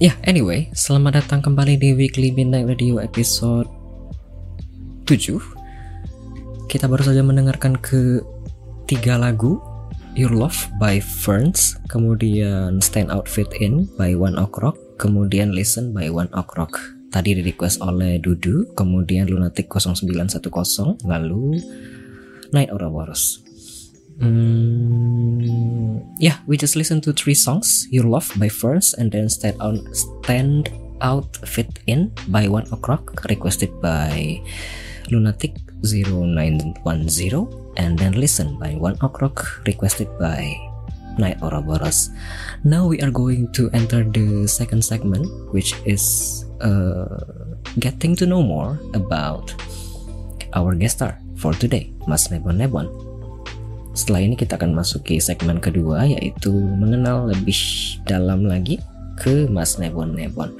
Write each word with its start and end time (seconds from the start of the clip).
Ya, 0.00 0.16
anyway, 0.24 0.72
selamat 0.72 1.20
datang 1.20 1.44
kembali 1.44 1.76
di 1.76 1.92
Weekly 1.92 2.32
Midnight 2.32 2.64
Radio 2.64 3.04
episode 3.04 3.68
7. 5.04 5.36
Kita 6.72 6.88
baru 6.88 7.04
saja 7.04 7.20
mendengarkan 7.20 7.76
ke 7.76 8.24
tiga 8.88 9.20
lagu 9.20 9.60
Your 10.16 10.32
Love 10.32 10.56
by 10.80 11.04
Ferns, 11.04 11.76
kemudian 11.92 12.80
Stand 12.80 13.12
Out 13.12 13.28
Fit 13.28 13.52
In 13.60 13.92
by 14.00 14.16
One 14.16 14.40
Ok 14.40 14.64
Rock, 14.64 14.80
kemudian 14.96 15.52
Listen 15.52 15.92
by 15.92 16.08
One 16.08 16.32
Ok 16.32 16.48
Rock. 16.56 16.80
Tadi 17.12 17.36
di 17.36 17.44
request 17.44 17.84
oleh 17.84 18.16
Dudu, 18.16 18.72
kemudian 18.72 19.28
Lunatic 19.28 19.68
0910, 19.68 21.04
lalu 21.04 21.60
Night 22.56 22.72
Ouroboros. 22.72 23.49
Hmm, 24.20 26.04
yeah, 26.20 26.36
we 26.44 26.60
just 26.60 26.76
listened 26.76 27.00
to 27.08 27.16
three 27.16 27.32
songs: 27.32 27.88
"Your 27.88 28.04
Love" 28.04 28.28
by 28.36 28.52
First, 28.52 29.00
and 29.00 29.08
then 29.08 29.32
"Stand 29.32 29.56
Out," 29.64 29.80
"Stand 29.96 30.68
Out 31.00 31.40
Fit 31.48 31.80
In" 31.88 32.12
by 32.28 32.44
One 32.44 32.68
O'clock, 32.68 33.24
requested 33.32 33.72
by 33.80 34.36
Lunatic 35.08 35.56
0910, 35.80 37.48
and 37.80 37.96
then 37.96 38.12
"Listen" 38.12 38.60
by 38.60 38.76
One 38.76 39.00
O'clock, 39.00 39.64
requested 39.64 40.12
by 40.20 40.52
Night 41.16 41.40
Ouroboros. 41.40 42.12
Now 42.60 42.92
we 42.92 43.00
are 43.00 43.10
going 43.10 43.48
to 43.56 43.72
enter 43.72 44.04
the 44.04 44.44
second 44.44 44.84
segment, 44.84 45.32
which 45.56 45.72
is 45.88 46.44
uh, 46.60 47.24
getting 47.80 48.12
to 48.20 48.28
know 48.28 48.44
more 48.44 48.76
about 48.92 49.56
our 50.52 50.76
guest 50.76 51.00
star 51.00 51.16
for 51.40 51.56
today, 51.56 51.88
Mas 52.04 52.28
Nebon 52.28 52.60
Nebon. 52.60 53.09
Setelah 54.00 54.24
ini 54.24 54.32
kita 54.32 54.56
akan 54.56 54.72
masuki 54.72 55.20
segmen 55.20 55.60
kedua 55.60 56.08
yaitu 56.08 56.48
mengenal 56.56 57.28
lebih 57.28 57.60
dalam 58.08 58.48
lagi 58.48 58.80
ke 59.20 59.44
Mas 59.44 59.76
Nebon 59.76 60.16
Nebon. 60.16 60.56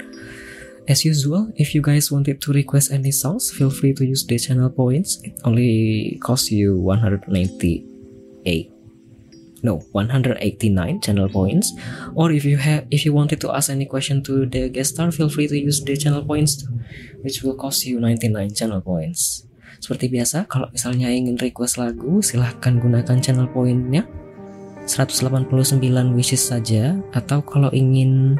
As 0.85 1.01
usual, 1.01 1.49
if 1.57 1.73
you 1.73 1.81
guys 1.81 2.13
wanted 2.13 2.37
to 2.37 2.53
request 2.53 2.93
any 2.93 3.09
songs, 3.09 3.49
feel 3.49 3.73
free 3.73 3.97
to 3.97 4.05
use 4.05 4.29
the 4.29 4.37
channel 4.37 4.69
points. 4.69 5.17
It 5.25 5.41
only 5.41 6.21
costs 6.21 6.53
you 6.53 6.77
198 6.77 7.33
no 9.61 9.77
189 9.93 11.01
channel 11.01 11.29
points 11.29 11.73
or 12.17 12.33
if 12.33 12.45
you 12.45 12.57
have 12.57 12.85
if 12.89 13.05
you 13.05 13.13
wanted 13.13 13.37
to 13.37 13.53
ask 13.53 13.69
any 13.69 13.85
question 13.85 14.25
to 14.25 14.49
the 14.49 14.73
guest 14.73 14.97
star 14.97 15.13
feel 15.13 15.29
free 15.29 15.45
to 15.45 15.53
use 15.53 15.85
the 15.85 15.93
channel 15.93 16.25
points 16.25 16.65
which 17.21 17.45
will 17.45 17.53
cost 17.53 17.85
you 17.85 18.01
99 18.01 18.57
channel 18.57 18.81
points 18.81 19.45
seperti 19.81 20.13
biasa, 20.13 20.45
kalau 20.45 20.69
misalnya 20.69 21.09
ingin 21.09 21.41
request 21.41 21.81
lagu, 21.81 22.21
silahkan 22.21 22.77
gunakan 22.77 23.17
channel 23.17 23.49
poinnya 23.49 24.05
189 24.85 25.81
wishes 26.13 26.53
saja 26.53 27.01
atau 27.17 27.41
kalau 27.41 27.73
ingin 27.73 28.37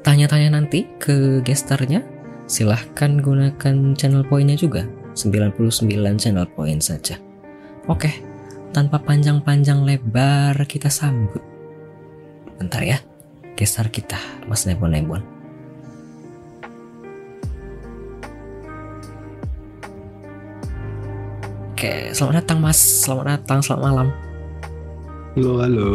tanya-tanya 0.00 0.56
nanti 0.56 0.88
ke 0.96 1.44
gestarnya, 1.44 2.00
silahkan 2.48 3.20
gunakan 3.20 3.92
channel 3.92 4.24
poinnya 4.24 4.56
juga 4.56 4.88
99 5.12 6.16
channel 6.16 6.48
point 6.56 6.80
saja. 6.80 7.20
Oke, 7.92 8.24
tanpa 8.72 9.04
panjang-panjang 9.04 9.84
lebar 9.84 10.56
kita 10.64 10.88
sambut. 10.88 11.44
Bentar 12.56 12.80
ya, 12.80 12.98
gestar 13.52 13.92
kita, 13.92 14.16
Mas 14.48 14.64
Nebon 14.64 14.96
Nebon. 14.96 15.37
Oke, 21.78 22.10
selamat 22.10 22.42
datang 22.42 22.58
Mas. 22.58 22.74
Selamat 22.82 23.38
datang, 23.38 23.62
selamat 23.62 23.82
malam. 23.86 24.08
Halo, 25.38 25.62
halo. 25.62 25.90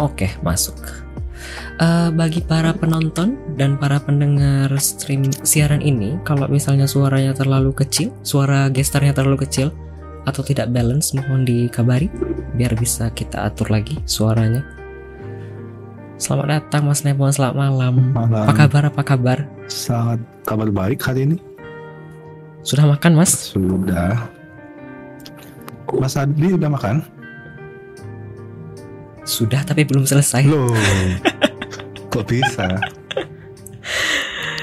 Oke, 0.00 0.32
masuk. 0.40 0.80
Uh, 1.76 2.08
bagi 2.16 2.40
para 2.40 2.72
penonton 2.72 3.36
dan 3.60 3.76
para 3.76 4.00
pendengar 4.00 4.72
stream 4.80 5.28
siaran 5.44 5.84
ini, 5.84 6.16
kalau 6.24 6.48
misalnya 6.48 6.88
suaranya 6.88 7.36
terlalu 7.36 7.76
kecil, 7.76 8.16
suara 8.24 8.72
gestarnya 8.72 9.12
terlalu 9.12 9.44
kecil 9.44 9.68
atau 10.24 10.40
tidak 10.40 10.72
balance, 10.72 11.12
mohon 11.12 11.44
dikabari 11.44 12.08
biar 12.56 12.72
bisa 12.72 13.12
kita 13.12 13.44
atur 13.44 13.68
lagi 13.68 14.00
suaranya. 14.08 14.64
Selamat 16.16 16.64
datang 16.64 16.88
Mas 16.88 17.04
Nebon, 17.04 17.28
selamat 17.28 17.56
malam. 17.60 17.94
malam. 18.16 18.40
Apa 18.40 18.56
kabar? 18.56 18.82
Apa 18.88 19.02
kabar? 19.04 19.38
Sangat 19.68 20.24
kabar 20.48 20.72
baik 20.72 21.04
hari 21.04 21.28
ini. 21.28 21.51
Sudah 22.62 22.86
makan, 22.86 23.18
Mas? 23.18 23.50
Sudah. 23.50 24.30
Mas 25.98 26.14
Adi 26.14 26.54
udah 26.54 26.70
makan? 26.70 27.02
Sudah, 29.26 29.66
tapi 29.66 29.82
belum 29.82 30.06
selesai. 30.06 30.46
Loh. 30.46 30.70
Kok 32.14 32.24
bisa? 32.30 32.78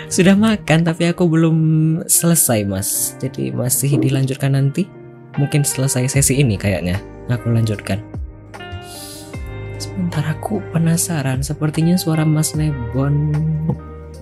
Sudah 0.07 0.33
makan, 0.33 0.87
tapi 0.87 1.11
aku 1.11 1.27
belum 1.27 1.57
selesai, 2.07 2.63
Mas. 2.63 3.19
Jadi 3.19 3.51
masih 3.51 3.99
dilanjutkan 3.99 4.55
nanti. 4.55 4.87
Mungkin 5.35 5.67
selesai 5.67 6.07
sesi 6.07 6.39
ini 6.39 6.55
kayaknya. 6.55 7.03
Aku 7.27 7.51
lanjutkan. 7.51 7.99
Sebentar 9.75 10.23
aku 10.23 10.63
penasaran, 10.71 11.43
sepertinya 11.43 11.99
suara 11.99 12.23
Mas 12.23 12.55
Nebon 12.55 13.31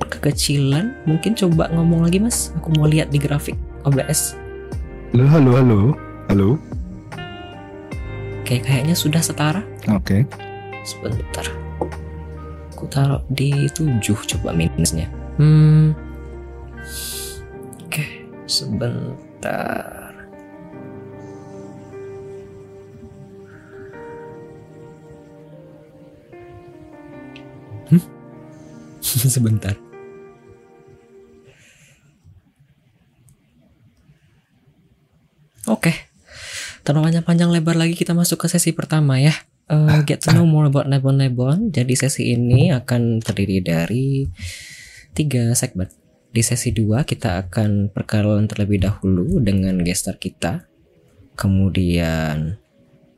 kekecilan. 0.09 0.97
Mungkin 1.05 1.37
coba 1.37 1.69
ngomong 1.71 2.09
lagi, 2.09 2.17
Mas. 2.17 2.49
Aku 2.57 2.73
mau 2.73 2.89
lihat 2.89 3.13
di 3.13 3.21
grafik. 3.21 3.66
OBS. 3.87 4.35
Halo, 5.15 5.23
halo, 5.31 5.51
halo. 5.55 5.79
Halo. 6.27 6.47
Oke, 8.43 8.59
kayaknya 8.59 8.91
sudah 8.91 9.23
setara. 9.23 9.63
Oke. 9.87 10.27
Sebentar. 10.83 11.47
Aku 12.75 12.83
taruh 12.91 13.23
di 13.31 13.71
7 13.71 14.03
coba 14.03 14.51
minusnya. 14.51 15.07
Hmm. 15.39 15.95
Oke, 17.87 18.27
sebentar. 18.43 20.11
Hmm? 27.87 28.03
sebentar. 29.31 29.86
Oke. 35.67 35.91
Okay. 35.91 35.95
Tanpa 36.87 37.11
panjang 37.27 37.51
lebar 37.51 37.75
lagi 37.75 37.99
kita 37.99 38.15
masuk 38.15 38.47
ke 38.47 38.47
sesi 38.47 38.71
pertama 38.71 39.19
ya. 39.19 39.35
Uh, 39.67 39.99
get 40.07 40.23
to 40.23 40.31
know 40.31 40.47
more 40.47 40.63
about 40.63 40.87
Nebon 40.87 41.19
Nebon. 41.19 41.75
Jadi 41.75 41.99
sesi 41.99 42.31
ini 42.31 42.71
akan 42.71 43.19
terdiri 43.19 43.59
dari 43.59 44.23
tiga 45.11 45.51
segmen. 45.51 45.91
Di 46.31 46.39
sesi 46.39 46.71
dua 46.71 47.03
kita 47.03 47.43
akan 47.43 47.91
perkenalan 47.91 48.47
terlebih 48.47 48.79
dahulu 48.87 49.43
dengan 49.43 49.83
gestar 49.83 50.15
kita. 50.15 50.71
Kemudian, 51.35 52.55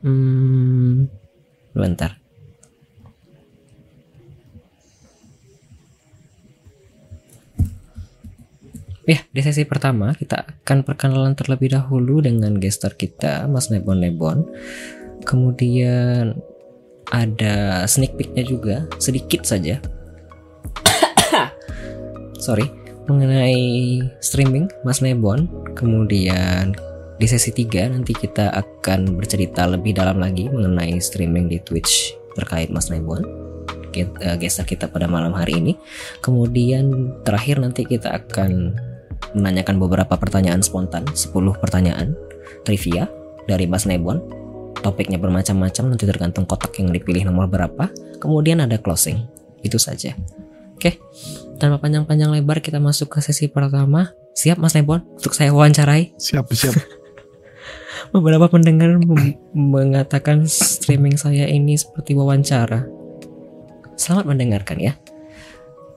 hmm, 0.02 1.06
bentar. 1.70 2.18
Ya, 9.10 9.26
di 9.34 9.42
sesi 9.42 9.66
pertama 9.66 10.14
kita 10.14 10.46
akan 10.62 10.86
perkenalan 10.86 11.34
terlebih 11.34 11.74
dahulu 11.74 12.22
dengan 12.22 12.54
gestar 12.62 12.94
kita, 12.94 13.50
Mas 13.50 13.66
Nebon 13.66 13.98
Nebon. 13.98 14.46
Kemudian 15.26 16.38
ada 17.10 17.82
sneak 17.90 18.14
peeknya 18.14 18.46
juga, 18.46 18.86
sedikit 19.02 19.42
saja. 19.42 19.82
Sorry, 22.46 22.70
mengenai 23.10 23.98
streaming 24.22 24.70
Mas 24.86 25.02
Nebon. 25.02 25.50
Kemudian 25.74 26.78
di 27.18 27.26
sesi 27.26 27.50
3 27.50 27.90
nanti 27.90 28.14
kita 28.14 28.54
akan 28.54 29.18
bercerita 29.18 29.66
lebih 29.66 29.98
dalam 29.98 30.22
lagi 30.22 30.46
mengenai 30.46 31.02
streaming 31.02 31.50
di 31.50 31.58
Twitch 31.66 32.14
terkait 32.38 32.70
Mas 32.70 32.94
Nebon 32.94 33.26
eh, 33.90 34.06
gestar 34.38 34.70
kita 34.70 34.86
pada 34.86 35.10
malam 35.10 35.34
hari 35.34 35.58
ini. 35.58 35.74
Kemudian 36.22 37.10
terakhir 37.26 37.58
nanti 37.58 37.82
kita 37.82 38.14
akan 38.14 38.86
menanyakan 39.34 39.78
beberapa 39.78 40.14
pertanyaan 40.18 40.60
spontan, 40.60 41.06
10 41.10 41.32
pertanyaan 41.58 42.14
trivia 42.66 43.06
dari 43.46 43.66
Mas 43.66 43.86
Nebon. 43.86 44.20
Topiknya 44.80 45.20
bermacam-macam, 45.20 45.92
nanti 45.92 46.08
tergantung 46.08 46.48
kotak 46.48 46.72
yang 46.80 46.88
dipilih 46.88 47.28
nomor 47.28 47.46
berapa. 47.50 47.92
Kemudian 48.16 48.64
ada 48.64 48.80
closing. 48.80 49.28
Itu 49.60 49.76
saja. 49.76 50.16
Oke, 50.80 50.96
tanpa 51.60 51.76
panjang-panjang 51.76 52.32
lebar 52.32 52.64
kita 52.64 52.80
masuk 52.80 53.12
ke 53.12 53.20
sesi 53.20 53.52
pertama. 53.52 54.16
Siap 54.32 54.56
Mas 54.56 54.72
Nebon 54.72 55.04
untuk 55.20 55.36
saya 55.36 55.52
wawancarai? 55.52 56.16
Siap, 56.16 56.48
siap. 56.56 56.80
Beberapa 58.16 58.48
pendengar 58.48 58.96
mengatakan 59.52 60.48
streaming 60.48 61.20
saya 61.20 61.44
ini 61.44 61.76
seperti 61.76 62.16
wawancara. 62.16 62.88
Selamat 64.00 64.32
mendengarkan 64.32 64.80
ya. 64.80 64.96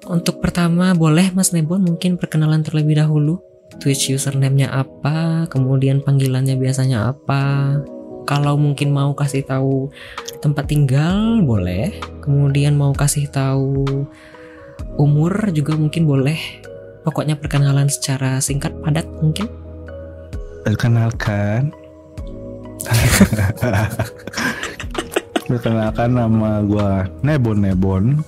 Untuk 0.04 0.44
pertama 0.44 0.92
boleh 0.92 1.32
Mas 1.32 1.56
Nebon 1.56 1.84
mungkin 1.88 2.20
perkenalan 2.20 2.60
terlebih 2.60 3.00
dahulu 3.00 3.40
Twitch 3.80 4.14
username-nya 4.14 4.70
apa, 4.70 5.48
kemudian 5.50 6.04
panggilannya 6.04 6.60
biasanya 6.60 7.16
apa. 7.16 7.80
Kalau 8.24 8.56
mungkin 8.56 8.96
mau 8.96 9.12
kasih 9.12 9.44
tahu 9.44 9.92
tempat 10.40 10.72
tinggal 10.72 11.44
boleh, 11.44 11.92
kemudian 12.24 12.76
mau 12.80 12.96
kasih 12.96 13.28
tahu 13.28 14.08
umur 14.96 15.52
juga 15.52 15.76
mungkin 15.76 16.08
boleh. 16.08 16.40
Pokoknya 17.04 17.36
perkenalan 17.36 17.92
secara 17.92 18.40
singkat 18.40 18.72
padat 18.80 19.04
mungkin. 19.20 19.52
Perkenalkan. 20.64 21.76
Perkenalkan 25.52 26.10
nama 26.16 26.64
gua 26.64 27.04
Nebon 27.20 27.60
Nebon. 27.60 28.24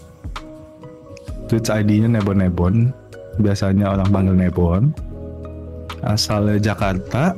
Twitch 1.45 1.69
ID-nya 1.69 2.09
Nebon 2.09 2.41
Nebon. 2.41 2.75
Biasanya 3.37 3.93
orang 3.93 4.09
panggil 4.09 4.35
Nebon. 4.37 4.95
Asalnya 6.01 6.57
Jakarta. 6.57 7.35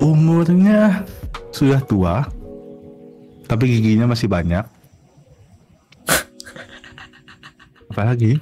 Umurnya 0.00 1.04
sudah 1.50 1.80
tua. 1.84 2.24
Tapi 3.46 3.64
giginya 3.66 4.10
masih 4.10 4.28
banyak. 4.30 4.64
Apalagi? 7.90 8.38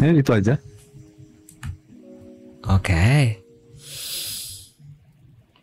Ya 0.00 0.10
itu 0.16 0.30
aja. 0.32 0.54
Oke. 2.64 3.39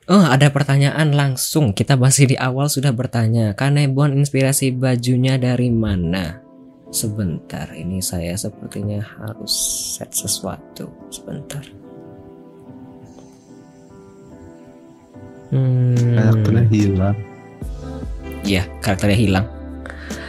Oh, 0.08 0.24
ada 0.24 0.48
pertanyaan 0.48 1.12
langsung. 1.12 1.76
Kita 1.76 2.00
masih 2.00 2.32
di 2.32 2.36
awal 2.40 2.72
sudah 2.72 2.96
bertanya. 2.96 3.52
Kanebon 3.52 4.16
inspirasi 4.16 4.72
bajunya 4.72 5.36
dari 5.36 5.68
mana? 5.68 6.40
Sebentar, 6.88 7.68
ini 7.76 8.00
saya 8.00 8.40
sepertinya 8.40 9.04
harus 9.04 9.52
set 10.00 10.08
sesuatu. 10.16 10.88
Sebentar. 11.12 11.60
Hmm, 15.52 16.00
Karakternya 16.16 16.64
hilang. 16.72 17.18
Iya, 18.48 18.64
karakternya 18.80 19.20
hilang. 19.20 19.46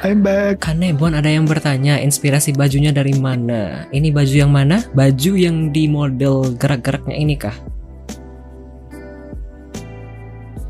I'm 0.03 0.27
back. 0.27 0.59
Kanebon 0.59 1.15
ada 1.15 1.31
yang 1.31 1.47
bertanya 1.47 2.03
inspirasi 2.03 2.51
bajunya 2.51 2.91
dari 2.91 3.15
mana? 3.15 3.87
Ini 3.95 4.11
baju 4.11 4.35
yang 4.35 4.51
mana? 4.51 4.83
Baju 4.91 5.39
yang 5.39 5.71
di 5.71 5.87
model 5.87 6.59
gerak-geraknya 6.59 7.15
ini 7.15 7.39
kah? 7.39 7.55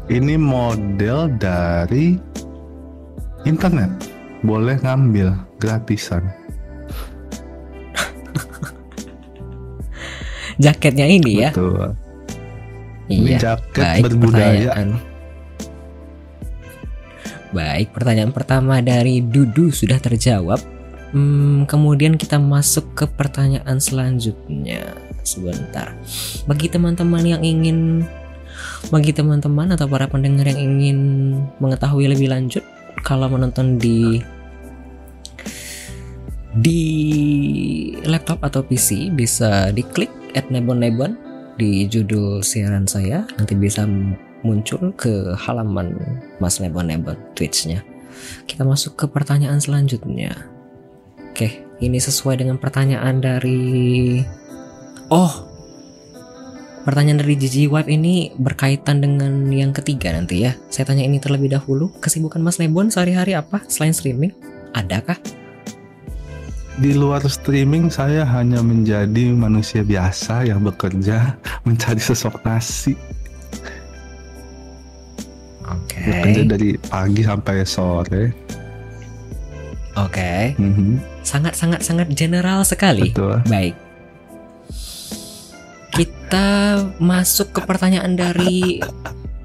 Ini 0.09 0.41
model 0.41 1.29
dari 1.37 2.17
internet. 3.45 3.93
Boleh 4.41 4.81
ngambil 4.81 5.37
gratisan. 5.61 6.25
Jaketnya 10.65 11.05
ini 11.05 11.45
ya? 11.45 11.51
Betul. 11.53 11.93
Ini 13.09 13.37
Iya. 13.37 13.39
jaket 13.41 13.85
Baik, 13.85 14.03
berbudaya. 14.05 14.73
pertanyaan. 14.73 14.89
Baik, 17.49 17.97
pertanyaan 17.97 18.33
pertama 18.33 18.85
dari 18.85 19.25
Dudu 19.25 19.73
sudah 19.73 19.97
terjawab. 19.97 20.61
Hmm, 21.09 21.65
kemudian 21.65 22.21
kita 22.21 22.37
masuk 22.37 22.93
ke 22.93 23.05
pertanyaan 23.09 23.81
selanjutnya. 23.81 24.93
Sebentar. 25.25 25.97
Bagi 26.45 26.69
teman-teman 26.69 27.25
yang 27.25 27.41
ingin 27.41 28.05
bagi 28.91 29.13
teman-teman 29.13 29.75
atau 29.75 29.87
para 29.91 30.07
pendengar 30.07 30.49
yang 30.49 30.61
ingin 30.61 30.99
mengetahui 31.59 32.09
lebih 32.09 32.31
lanjut 32.31 32.65
kalau 33.03 33.31
menonton 33.31 33.79
di 33.79 34.23
di 36.59 36.83
laptop 38.09 38.43
atau 38.43 38.65
PC 38.65 39.13
bisa 39.15 39.71
diklik 39.71 40.11
at 40.35 40.51
nebon 40.51 40.83
nebon 40.83 41.13
di 41.59 41.87
judul 41.91 42.41
siaran 42.43 42.87
saya 42.87 43.27
nanti 43.37 43.55
bisa 43.59 43.87
muncul 44.47 44.95
ke 44.95 45.35
halaman 45.35 45.99
Mas 46.39 46.63
Nebon 46.63 46.87
Nebon 46.87 47.19
Twitch-nya. 47.35 47.83
Kita 48.47 48.63
masuk 48.63 48.95
ke 48.95 49.07
pertanyaan 49.11 49.59
selanjutnya. 49.59 50.35
Oke, 51.35 51.67
ini 51.83 51.99
sesuai 51.99 52.43
dengan 52.43 52.59
pertanyaan 52.59 53.19
dari 53.23 54.23
Oh. 55.09 55.48
Pertanyaan 56.89 57.21
dari 57.21 57.37
Gigi 57.37 57.69
Wipe 57.69 57.93
ini 57.93 58.33
berkaitan 58.33 59.05
dengan 59.05 59.45
yang 59.53 59.77
ketiga 59.77 60.09
nanti 60.09 60.49
ya. 60.49 60.57
Saya 60.73 60.89
tanya 60.89 61.05
ini 61.05 61.21
terlebih 61.21 61.53
dahulu. 61.53 61.93
Kesibukan 62.01 62.41
Mas 62.41 62.57
Nebon 62.57 62.89
sehari-hari 62.89 63.37
apa 63.37 63.61
selain 63.69 63.93
streaming? 63.93 64.33
Adakah? 64.73 65.21
Di 66.81 66.97
luar 66.97 67.21
streaming 67.29 67.93
saya 67.93 68.25
hanya 68.25 68.65
menjadi 68.65 69.37
manusia 69.37 69.85
biasa 69.85 70.49
yang 70.49 70.65
bekerja 70.65 71.37
mencari 71.69 72.01
sesok 72.01 72.41
nasi. 72.49 72.97
Oke. 75.69 76.01
Bekerja 76.09 76.43
dari 76.49 76.81
pagi 76.89 77.21
sampai 77.21 77.69
sore. 77.69 78.25
Oke. 79.93 80.57
Mhm, 80.57 81.21
Sangat 81.21 81.53
sangat 81.53 81.85
sangat 81.85 82.09
general 82.17 82.65
sekali. 82.65 83.13
Betul. 83.13 83.45
Baik. 83.45 83.88
Kita 85.99 86.79
masuk 87.03 87.51
ke 87.51 87.61
pertanyaan 87.67 88.15
dari 88.15 88.79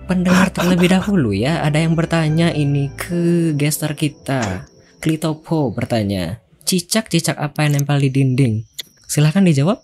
pendengar 0.06 0.54
terlebih 0.54 0.94
dahulu 0.94 1.34
ya. 1.34 1.66
Ada 1.66 1.82
yang 1.82 1.98
bertanya 1.98 2.54
ini 2.54 2.94
ke 2.94 3.58
gestar 3.58 3.98
kita. 3.98 4.70
Klitopo 5.02 5.74
bertanya, 5.74 6.46
cicak-cicak 6.62 7.42
apa 7.42 7.66
yang 7.66 7.82
nempel 7.82 7.98
di 7.98 8.14
dinding? 8.14 8.70
Silahkan 9.10 9.42
dijawab. 9.42 9.82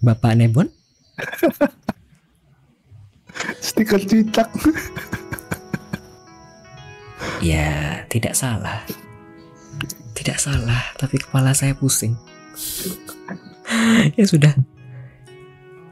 Bapak 0.00 0.40
Nebon? 0.40 0.72
Stiker 3.60 4.00
cicak. 4.00 4.48
Ya, 7.44 8.00
tidak 8.08 8.32
salah. 8.32 8.80
Tidak 10.16 10.40
salah, 10.40 10.96
tapi 10.96 11.20
kepala 11.20 11.52
saya 11.52 11.76
pusing. 11.76 12.16
ya 14.16 14.24
sudah. 14.24 14.56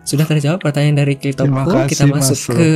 Sudah 0.04 0.28
terjawab 0.28 0.60
pertanyaan 0.60 1.00
dari 1.00 1.16
kasih, 1.16 1.32
Kita 1.88 2.04
masuk 2.06 2.38
Mas 2.38 2.60
ke 2.60 2.70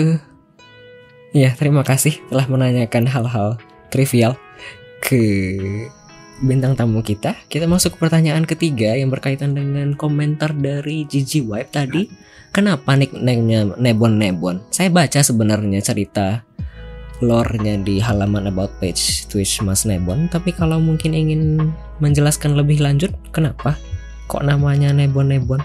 Ya, 1.36 1.52
terima 1.52 1.84
kasih 1.84 2.24
telah 2.32 2.48
menanyakan 2.48 3.04
hal-hal 3.04 3.60
trivial 3.92 4.40
ke 5.04 5.20
bintang 6.40 6.72
tamu 6.72 7.04
kita. 7.04 7.36
Kita 7.52 7.68
masuk 7.68 8.00
ke 8.00 8.08
pertanyaan 8.08 8.48
ketiga 8.48 8.96
yang 8.96 9.12
berkaitan 9.12 9.52
dengan 9.52 9.92
komentar 9.92 10.56
dari 10.56 11.04
Gigi 11.04 11.44
Wipe 11.44 11.68
tadi. 11.68 12.08
Kenapa 12.48 12.96
nickname-nya 12.96 13.76
Nebon 13.76 14.16
Nebon? 14.16 14.64
Saya 14.72 14.88
baca 14.88 15.20
sebenarnya 15.20 15.84
cerita 15.84 16.48
lore-nya 17.20 17.76
di 17.76 18.00
halaman 18.00 18.48
about 18.48 18.72
page 18.80 19.28
Twitch 19.28 19.60
Mas 19.60 19.84
Nebon, 19.84 20.32
tapi 20.32 20.56
kalau 20.56 20.80
mungkin 20.80 21.12
ingin 21.12 21.74
menjelaskan 22.00 22.56
lebih 22.56 22.80
lanjut, 22.80 23.12
kenapa 23.36 23.76
kok 24.30 24.46
namanya 24.46 24.96
Nebon 24.96 25.28
Nebon 25.28 25.60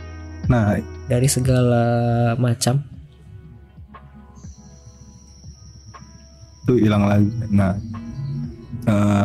Nah, 0.54 0.78
dari 1.10 1.26
segala 1.26 1.84
macam? 2.38 2.94
itu 6.64 6.80
hilang 6.80 7.04
lagi. 7.12 7.28
Nah, 7.52 7.76
eh, 8.88 9.24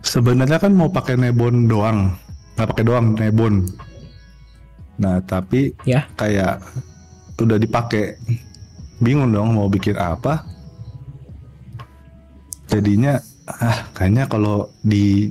sebenarnya 0.00 0.56
kan 0.56 0.72
mau 0.72 0.88
pakai 0.88 1.20
nebon 1.20 1.68
doang, 1.68 2.16
nggak 2.56 2.68
pakai 2.72 2.84
doang 2.88 3.12
nebon. 3.20 3.68
Nah, 4.96 5.20
tapi 5.28 5.76
Ya. 5.84 6.08
kayak 6.16 6.64
udah 7.36 7.60
dipakai, 7.60 8.16
bingung 8.96 9.28
dong 9.28 9.52
mau 9.52 9.68
bikin 9.68 10.00
apa. 10.00 10.40
Jadinya, 12.72 13.20
ah 13.44 13.84
kayaknya 13.92 14.24
kalau 14.24 14.72
di 14.80 15.28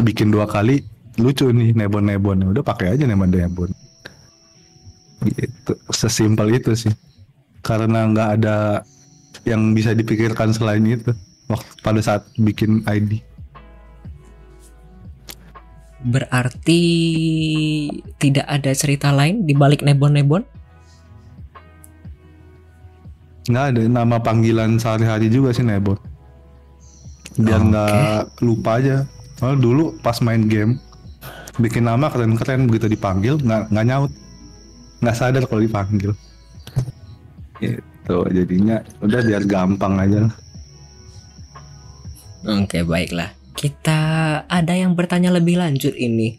bikin 0.00 0.32
dua 0.32 0.48
kali 0.48 0.80
lucu 1.20 1.52
nih 1.52 1.76
nebon-nebon. 1.76 2.48
Udah 2.48 2.64
pakai 2.64 2.96
aja 2.96 3.04
nebon-nebon. 3.04 3.83
Gitu, 5.24 5.72
sesimpel 5.88 6.60
itu 6.60 6.72
sih. 6.76 6.94
Karena 7.64 8.04
nggak 8.08 8.30
ada 8.40 8.84
yang 9.48 9.72
bisa 9.72 9.96
dipikirkan 9.96 10.52
selain 10.52 10.84
itu 10.84 11.12
waktu 11.48 11.72
pada 11.80 12.00
saat 12.04 12.22
bikin 12.36 12.84
ID. 12.84 13.24
Berarti 16.04 16.82
tidak 18.20 18.44
ada 18.44 18.76
cerita 18.76 19.08
lain 19.08 19.48
di 19.48 19.56
balik 19.56 19.80
Nebon-Nebon? 19.80 20.44
Nggak 23.48 23.64
ada 23.72 23.80
nama 23.88 24.16
panggilan 24.20 24.76
sehari-hari 24.76 25.32
juga 25.32 25.56
sih 25.56 25.64
Nebot. 25.64 25.96
Biar 27.40 27.60
nggak 27.64 28.44
lupa 28.44 28.76
aja. 28.80 29.08
Soalnya 29.40 29.64
dulu 29.64 29.96
pas 30.04 30.20
main 30.20 30.44
game 30.44 30.76
bikin 31.54 31.86
nama 31.86 32.10
keren-keren 32.10 32.66
begitu 32.66 32.90
dipanggil 32.90 33.38
nggak 33.38 33.70
nggak 33.70 33.86
nyaut, 33.86 34.12
nggak 35.02 35.16
sadar 35.16 35.42
kalau 35.46 35.62
dipanggil. 35.62 36.12
Gitu 37.58 38.18
jadinya 38.30 38.82
udah 39.00 39.20
biar 39.24 39.42
gampang 39.48 39.94
aja. 39.98 40.18
lah. 40.28 40.34
Oke, 42.60 42.84
baiklah. 42.84 43.32
Kita 43.56 44.00
ada 44.44 44.74
yang 44.76 44.92
bertanya 44.92 45.32
lebih 45.32 45.56
lanjut 45.56 45.96
ini. 45.96 46.36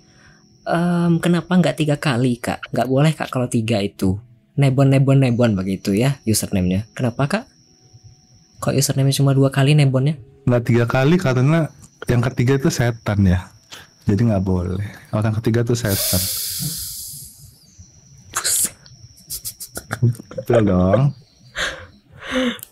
Em, 0.66 1.18
kenapa 1.18 1.58
nggak 1.58 1.78
tiga 1.82 1.96
kali, 1.98 2.38
Kak? 2.38 2.70
Nggak 2.70 2.88
boleh, 2.90 3.12
Kak, 3.18 3.34
kalau 3.34 3.50
tiga 3.50 3.82
itu. 3.82 4.20
Nebon, 4.56 4.94
nebon, 4.94 5.18
nebon 5.18 5.58
begitu 5.58 5.98
ya 5.98 6.22
username-nya. 6.30 6.86
Kenapa, 6.94 7.26
Kak? 7.26 7.44
Kok 8.62 8.78
username 8.78 9.10
cuma 9.10 9.34
dua 9.34 9.50
kali 9.50 9.74
nebonnya? 9.74 10.16
nggak 10.46 10.64
tiga 10.64 10.86
kali 10.86 11.18
karena 11.18 11.74
yang 12.06 12.22
ketiga 12.22 12.54
itu 12.62 12.70
setan 12.70 13.26
ya 13.26 13.50
jadi 14.06 14.22
nggak 14.30 14.46
boleh 14.46 14.86
orang 15.10 15.34
ketiga 15.42 15.66
tuh 15.66 15.74
setan 15.74 16.22
betul 20.34 20.62
dong 20.66 21.02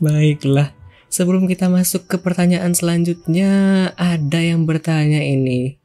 Baiklah. 0.02 0.74
Sebelum 1.14 1.46
kita 1.46 1.70
masuk 1.70 2.10
ke 2.10 2.18
pertanyaan 2.18 2.74
selanjutnya, 2.74 3.94
ada 4.02 4.42
yang 4.42 4.66
bertanya 4.66 5.22
ini. 5.22 5.78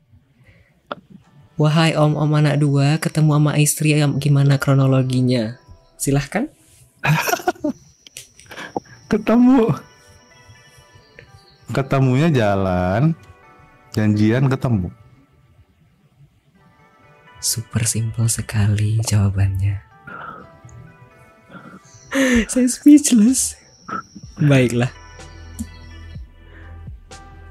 Wahai 1.61 1.93
om-om 1.93 2.33
anak 2.33 2.65
dua, 2.65 2.97
ketemu 2.97 3.37
sama 3.37 3.53
istri 3.61 3.93
yang 3.93 4.17
gimana 4.17 4.57
kronologinya? 4.57 5.61
Silahkan. 6.01 6.49
ketemu 9.13 9.73
ketemunya 11.73 12.29
jalan 12.29 13.17
janjian 13.97 14.53
ketemu 14.53 14.93
Super 17.39 17.87
simple 17.87 18.27
sekali 18.27 18.99
jawabannya. 18.99 19.88
Saya 22.53 22.69
speechless. 22.71 23.57
Baiklah. 24.39 24.91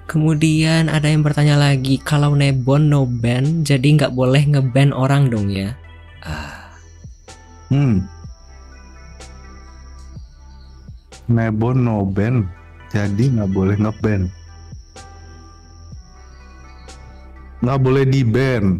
Kemudian 0.07 0.87
ada 0.87 1.11
yang 1.11 1.19
bertanya 1.19 1.59
lagi, 1.59 1.99
kalau 1.99 2.31
nebon 2.31 2.87
no 2.87 3.03
ban, 3.03 3.67
jadi 3.67 3.83
nggak 3.99 4.15
boleh 4.15 4.39
ngeban 4.55 4.95
orang 4.95 5.27
dong 5.27 5.51
ya? 5.51 5.75
hmm 7.67 7.99
nebon 11.27 11.83
no 11.83 12.07
ban 12.07 12.47
jadi 12.87 13.23
nggak 13.35 13.51
boleh 13.51 13.75
ngeband 13.75 14.31
nggak 17.59 17.79
boleh 17.83 18.03
di 18.07 18.23
ban 18.23 18.79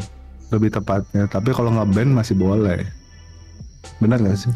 lebih 0.56 0.72
tepatnya 0.72 1.28
tapi 1.28 1.52
kalau 1.52 1.76
ngeband 1.76 2.16
masih 2.16 2.40
boleh 2.40 2.88
benar 4.00 4.24
nggak 4.24 4.40
sih 4.40 4.54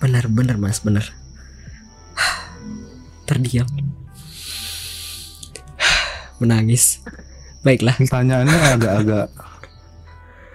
Benar, 0.00 0.24
benar 0.26 0.56
mas, 0.56 0.80
benar. 0.80 1.04
Terdiam. 3.28 3.68
Menangis. 6.40 7.04
Baiklah. 7.60 7.92
pertanyaannya 8.00 8.56
agak-agak 8.72 9.26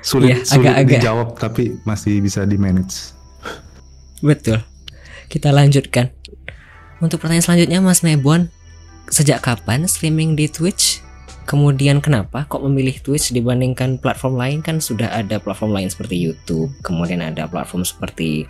sulit 0.01 0.33
Iya, 0.33 0.37
sulit 0.41 0.73
agak-agak. 0.73 0.89
dijawab 0.97 1.27
tapi 1.37 1.77
masih 1.85 2.17
bisa 2.17 2.41
di 2.49 2.57
manage 2.57 3.13
Betul. 4.25 4.65
Kita 5.29 5.53
lanjutkan. 5.53 6.09
Untuk 6.97 7.21
pertanyaan 7.21 7.45
selanjutnya 7.45 7.77
Mas 7.77 8.01
Nebon, 8.01 8.49
sejak 9.05 9.45
kapan 9.45 9.85
streaming 9.85 10.33
di 10.33 10.49
Twitch? 10.49 11.05
Kemudian 11.45 12.01
kenapa 12.01 12.49
kok 12.49 12.65
memilih 12.65 12.97
Twitch 13.05 13.29
dibandingkan 13.29 14.01
platform 14.01 14.41
lain 14.41 14.59
kan 14.65 14.81
sudah 14.81 15.13
ada 15.13 15.37
platform 15.37 15.77
lain 15.77 15.93
seperti 15.93 16.17
YouTube, 16.17 16.73
kemudian 16.81 17.21
ada 17.21 17.45
platform 17.45 17.85
seperti 17.85 18.49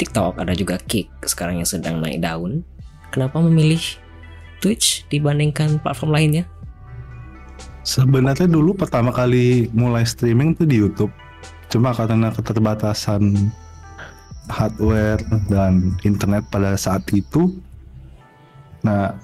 TikTok, 0.00 0.40
ada 0.40 0.56
juga 0.56 0.80
Kick 0.80 1.12
sekarang 1.28 1.60
yang 1.60 1.68
sedang 1.68 2.00
naik 2.00 2.24
daun. 2.24 2.64
Kenapa 3.12 3.36
memilih 3.44 3.80
Twitch 4.64 5.04
dibandingkan 5.12 5.76
platform 5.84 6.16
lainnya? 6.16 6.44
Sebenarnya 7.84 8.48
dulu 8.48 8.72
pertama 8.72 9.12
kali 9.12 9.68
mulai 9.76 10.08
streaming 10.08 10.56
tuh 10.56 10.64
di 10.64 10.80
YouTube. 10.80 11.12
Cuma 11.68 11.92
karena 11.92 12.32
keterbatasan 12.32 13.52
hardware 14.48 15.20
dan 15.52 15.94
internet 16.02 16.48
pada 16.48 16.74
saat 16.80 17.04
itu, 17.12 17.60
nah 18.80 19.14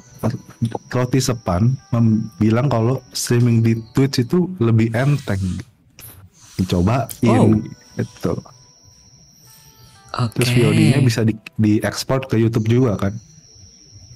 roti 0.93 1.21
sepan 1.21 1.75
bilang 2.37 2.69
kalau 2.69 3.01
streaming 3.17 3.65
di 3.65 3.81
Twitch 3.97 4.23
itu 4.23 4.51
lebih 4.61 4.93
enteng. 4.93 5.41
Dicobain 6.57 7.09
Oh. 7.29 7.53
gitu. 7.97 8.35
Oke. 10.17 10.41
Terus 10.41 10.51
VOD-nya 10.57 11.01
bisa 11.05 11.21
di, 11.29 11.37
diekspor 11.61 12.25
ke 12.25 12.41
YouTube 12.41 12.69
juga 12.73 12.97
kan. 12.97 13.13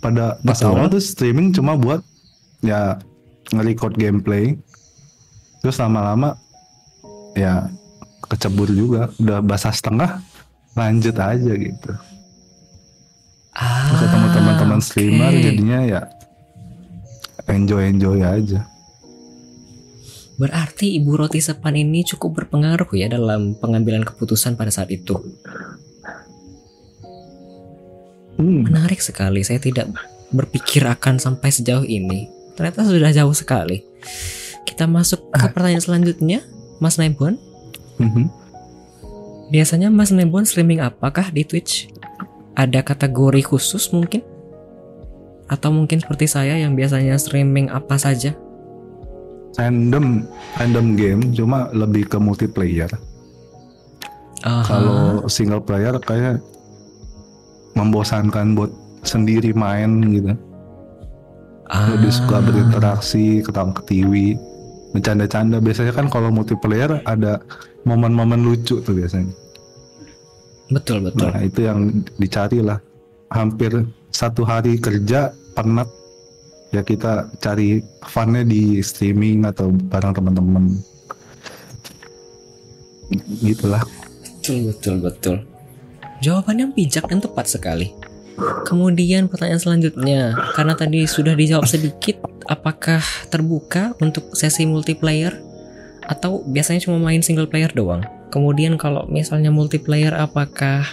Pada 0.01 0.41
pas 0.41 0.57
awal 0.65 0.89
tuh 0.89 1.03
streaming 1.03 1.53
cuma 1.53 1.77
buat 1.77 2.01
ya 2.65 2.97
nge-record 3.53 4.01
gameplay. 4.01 4.57
Terus 5.61 5.77
lama-lama 5.77 6.41
ya 7.37 7.69
kecebur 8.33 8.73
juga, 8.73 9.13
udah 9.21 9.45
basah 9.45 9.75
setengah 9.77 10.25
lanjut 10.73 11.17
aja 11.21 11.53
gitu. 11.53 11.93
Ah, 13.53 13.93
Terus 13.93 14.09
ketemu 14.09 14.27
teman-teman 14.33 14.81
streamer 14.81 15.33
oke. 15.37 15.43
jadinya 15.43 15.79
ya 15.85 16.01
enjoy-enjoy 17.51 18.19
aja. 18.23 18.71
Berarti 20.41 20.97
Ibu 20.97 21.21
Roti 21.21 21.45
Sepan 21.45 21.77
ini 21.77 22.01
cukup 22.01 22.41
berpengaruh 22.41 22.89
ya 22.97 23.13
dalam 23.13 23.61
pengambilan 23.61 24.09
keputusan 24.09 24.57
pada 24.57 24.73
saat 24.73 24.89
itu. 24.89 25.21
Hmm. 28.41 28.65
Menarik 28.65 29.05
sekali, 29.05 29.45
saya 29.45 29.61
tidak 29.61 29.93
berpikir 30.33 30.89
akan 30.89 31.21
sampai 31.21 31.53
sejauh 31.53 31.85
ini. 31.85 32.33
Ternyata 32.57 32.89
sudah 32.89 33.13
jauh 33.13 33.37
sekali. 33.37 33.85
Kita 34.65 34.89
masuk 34.89 35.29
ke 35.29 35.47
pertanyaan 35.53 35.85
selanjutnya, 35.85 36.41
Mas 36.81 36.97
Nebon. 36.97 37.37
Mhm. 38.01 38.33
Biasanya 39.53 39.93
Mas 39.93 40.09
Nebon 40.09 40.49
streaming 40.49 40.81
apakah 40.81 41.29
di 41.29 41.45
Twitch? 41.45 41.93
Ada 42.57 42.81
kategori 42.81 43.45
khusus 43.45 43.93
mungkin? 43.93 44.25
Atau 45.51 45.75
mungkin 45.75 46.01
seperti 46.01 46.31
saya 46.31 46.57
yang 46.57 46.79
biasanya 46.79 47.19
streaming 47.21 47.69
apa 47.69 47.99
saja? 48.01 48.33
Random 49.59 50.25
random 50.57 50.87
game 50.95 51.23
cuma 51.35 51.69
lebih 51.75 52.07
ke 52.07 52.17
multiplayer. 52.17 52.89
Kalau 54.41 55.27
single 55.29 55.61
player 55.61 55.99
kayak 56.01 56.41
membosankan 57.75 58.55
buat 58.59 58.71
sendiri 59.07 59.55
main 59.57 60.01
gitu. 60.11 60.33
Ah, 61.71 61.87
Lebih 61.95 62.11
suka 62.11 62.43
berinteraksi, 62.43 63.47
ketawa 63.47 63.71
ketiwi, 63.71 64.35
bercanda-canda. 64.91 65.63
Biasanya 65.63 65.95
kan 65.95 66.11
kalau 66.11 66.35
multiplayer 66.35 66.99
ada 67.07 67.39
momen-momen 67.87 68.43
lucu 68.43 68.83
tuh 68.83 68.95
biasanya. 68.95 69.31
Betul, 70.71 71.07
betul. 71.07 71.31
Nah 71.31 71.43
itu 71.43 71.61
yang 71.67 72.03
dicari 72.19 72.63
lah. 72.63 72.79
Hampir 73.31 73.87
satu 74.11 74.43
hari 74.43 74.79
kerja 74.83 75.31
penat 75.55 75.87
ya 76.75 76.83
kita 76.83 77.31
cari 77.39 77.83
funnya 78.07 78.47
di 78.47 78.79
streaming 78.83 79.47
atau 79.47 79.71
bareng 79.71 80.15
teman-teman. 80.15 80.65
Gitulah. 83.43 83.83
Betul, 84.23 84.71
betul, 84.71 84.95
betul. 85.03 85.37
Jawaban 86.21 86.61
yang 86.61 86.71
bijak 86.77 87.09
dan 87.09 87.25
tepat 87.25 87.49
sekali. 87.49 87.97
Kemudian 88.69 89.29
pertanyaan 89.29 89.61
selanjutnya, 89.61 90.33
karena 90.57 90.73
tadi 90.77 91.05
sudah 91.05 91.33
dijawab 91.37 91.69
sedikit, 91.69 92.21
apakah 92.49 93.01
terbuka 93.29 93.93
untuk 94.01 94.33
sesi 94.37 94.65
multiplayer 94.65 95.37
atau 96.05 96.45
biasanya 96.49 96.85
cuma 96.85 97.01
main 97.01 97.21
single 97.21 97.49
player 97.49 97.73
doang? 97.73 98.05
Kemudian 98.33 98.81
kalau 98.81 99.05
misalnya 99.09 99.53
multiplayer 99.53 100.13
apakah 100.17 100.87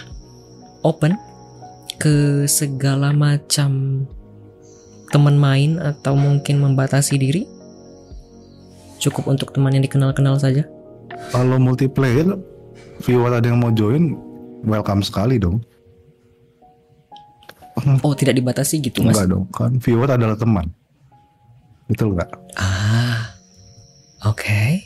open 0.84 1.16
ke 1.96 2.44
segala 2.44 3.12
macam 3.12 4.04
teman 5.08 5.36
main 5.40 5.80
atau 5.80 6.16
mungkin 6.16 6.60
membatasi 6.60 7.16
diri? 7.16 7.42
Cukup 8.98 9.30
untuk 9.30 9.54
teman 9.54 9.72
yang 9.72 9.84
dikenal-kenal 9.84 10.36
saja? 10.36 10.66
Kalau 11.32 11.56
multiplayer, 11.56 12.36
viewer 13.06 13.32
ada 13.32 13.46
yang 13.48 13.62
mau 13.62 13.70
join, 13.72 14.27
welcome 14.64 15.02
sekali 15.04 15.38
dong. 15.38 15.62
Oh, 18.02 18.14
tidak 18.14 18.34
dibatasi 18.34 18.82
gitu, 18.82 19.06
Mas? 19.06 19.14
Enggak 19.14 19.28
dong, 19.30 19.44
kan 19.54 19.72
viewer 19.78 20.10
adalah 20.10 20.34
teman. 20.34 20.66
Betul 21.86 22.18
nggak? 22.18 22.30
Ah, 22.58 23.38
oke. 24.26 24.82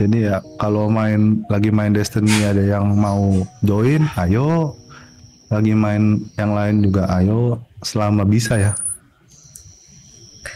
Jadi 0.00 0.16
ya 0.26 0.40
kalau 0.56 0.88
main 0.88 1.44
lagi 1.52 1.68
main 1.68 1.92
Destiny 1.92 2.44
ada 2.44 2.64
yang 2.64 2.96
mau 2.96 3.44
join, 3.62 4.08
ayo. 4.16 4.74
Lagi 5.50 5.74
main 5.74 6.24
yang 6.38 6.54
lain 6.54 6.86
juga 6.86 7.10
ayo 7.20 7.58
selama 7.82 8.22
bisa 8.24 8.56
ya. 8.56 8.72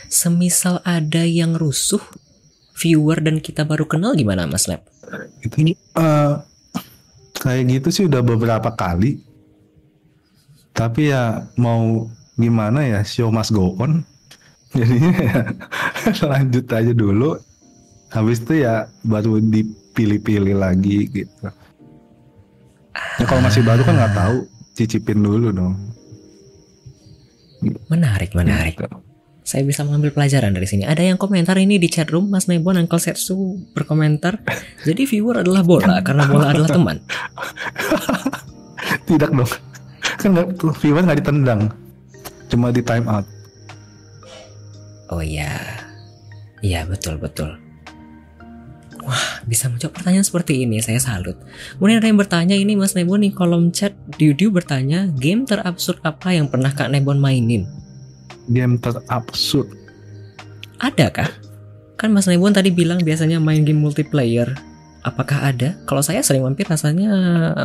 Semisal 0.08 0.78
ada 0.86 1.26
yang 1.26 1.58
rusuh, 1.58 2.00
viewer 2.78 3.18
dan 3.18 3.42
kita 3.42 3.66
baru 3.66 3.84
kenal 3.90 4.14
gimana 4.14 4.46
Mas 4.46 4.70
Lab? 4.70 4.86
Itu 5.42 5.74
eh, 5.74 6.32
kayak 7.34 7.62
gitu 7.80 7.88
sih 7.90 8.04
udah 8.06 8.22
beberapa 8.22 8.70
kali. 8.74 9.20
Tapi 10.74 11.14
ya 11.14 11.46
mau 11.54 12.10
gimana 12.34 12.82
ya 12.82 13.00
show 13.06 13.30
must 13.30 13.54
go 13.54 13.74
on. 13.78 14.02
Jadinya 14.74 15.12
ya 15.22 15.40
lanjut 16.26 16.66
aja 16.70 16.92
dulu. 16.94 17.38
Habis 18.10 18.42
itu 18.42 18.62
ya 18.62 18.90
baru 19.02 19.38
dipilih-pilih 19.42 20.54
lagi 20.54 21.10
gitu. 21.10 21.50
Ya 23.18 23.24
kalau 23.26 23.42
masih 23.42 23.62
baru 23.62 23.82
kan 23.82 23.94
nggak 23.98 24.14
tahu, 24.14 24.36
cicipin 24.74 25.22
dulu 25.22 25.50
dong. 25.50 25.74
Menarik, 27.90 28.34
menarik. 28.34 28.78
Gitu. 28.78 29.03
Saya 29.44 29.60
bisa 29.60 29.84
mengambil 29.84 30.16
pelajaran 30.16 30.56
dari 30.56 30.64
sini. 30.64 30.88
Ada 30.88 31.04
yang 31.04 31.20
komentar 31.20 31.60
ini 31.60 31.76
di 31.76 31.92
chat 31.92 32.08
room 32.08 32.32
Mas 32.32 32.48
Nebon 32.48 32.80
Uncle 32.80 32.96
Setsu 32.96 33.60
berkomentar. 33.76 34.40
Jadi 34.88 35.04
viewer 35.04 35.44
adalah 35.44 35.60
bola 35.60 36.00
karena 36.00 36.24
bola 36.24 36.48
adalah 36.48 36.72
teman. 36.72 36.96
Tidak 39.08 39.28
dong. 39.28 39.52
Kan 40.16 40.32
viewer 40.80 41.04
nggak 41.04 41.20
ditendang. 41.20 41.68
Cuma 42.48 42.72
di 42.72 42.80
time 42.80 43.04
out. 43.04 43.28
Oh 45.12 45.20
iya. 45.20 45.60
Iya, 46.64 46.88
betul 46.88 47.20
betul. 47.20 47.60
Wah, 49.04 49.44
bisa 49.44 49.68
menjawab 49.68 50.00
pertanyaan 50.00 50.24
seperti 50.24 50.64
ini, 50.64 50.80
saya 50.80 50.96
salut. 50.96 51.36
Kemudian 51.76 52.00
ada 52.00 52.08
yang 52.08 52.16
bertanya 52.16 52.56
ini 52.56 52.72
Mas 52.72 52.96
Nebon 52.96 53.20
di 53.20 53.36
kolom 53.36 53.68
chat 53.68 53.92
Diudiu 54.16 54.48
bertanya, 54.48 55.12
game 55.12 55.44
terabsurd 55.44 56.00
apa 56.00 56.32
yang 56.32 56.48
pernah 56.48 56.72
Kak 56.72 56.88
Nebon 56.88 57.20
mainin? 57.20 57.83
Game 58.50 58.76
terabsurd. 58.76 59.72
Ada 60.82 61.08
kah? 61.08 61.30
Kan 61.96 62.12
Mas 62.12 62.28
Nebon 62.28 62.52
tadi 62.52 62.74
bilang 62.74 63.00
biasanya 63.00 63.40
main 63.40 63.64
game 63.64 63.80
multiplayer. 63.80 64.52
Apakah 65.04 65.52
ada? 65.52 65.76
Kalau 65.84 66.00
saya 66.00 66.24
sering 66.24 66.44
mampir 66.44 66.64
rasanya 66.64 67.12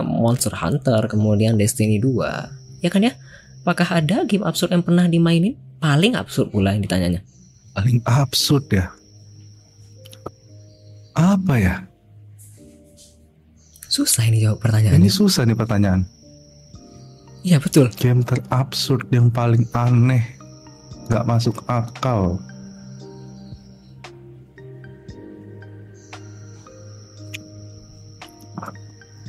Monster 0.04 0.52
Hunter, 0.52 1.08
kemudian 1.08 1.56
Destiny 1.56 2.00
2. 2.00 2.84
Ya 2.84 2.90
kan 2.92 3.04
ya? 3.04 3.16
Apakah 3.64 4.00
ada 4.00 4.24
game 4.24 4.44
absurd 4.48 4.72
yang 4.72 4.84
pernah 4.84 5.08
dimainin? 5.08 5.60
Paling 5.80 6.16
absurd 6.16 6.52
pula 6.52 6.76
yang 6.76 6.84
ditanyanya. 6.84 7.24
Paling 7.76 8.04
absurd 8.04 8.68
ya. 8.72 8.92
Apa 11.16 11.56
ya? 11.60 11.76
Susah 13.92 14.24
ini 14.28 14.44
jawab 14.44 14.64
pertanyaannya. 14.64 15.00
Ini 15.00 15.10
susah 15.12 15.44
nih 15.44 15.58
pertanyaan. 15.60 16.08
Iya 17.44 17.60
betul. 17.60 17.92
Game 17.96 18.24
terabsurd 18.24 19.08
yang 19.12 19.32
paling 19.32 19.68
aneh. 19.72 20.39
Gak 21.10 21.26
masuk 21.26 21.58
akal. 21.66 22.38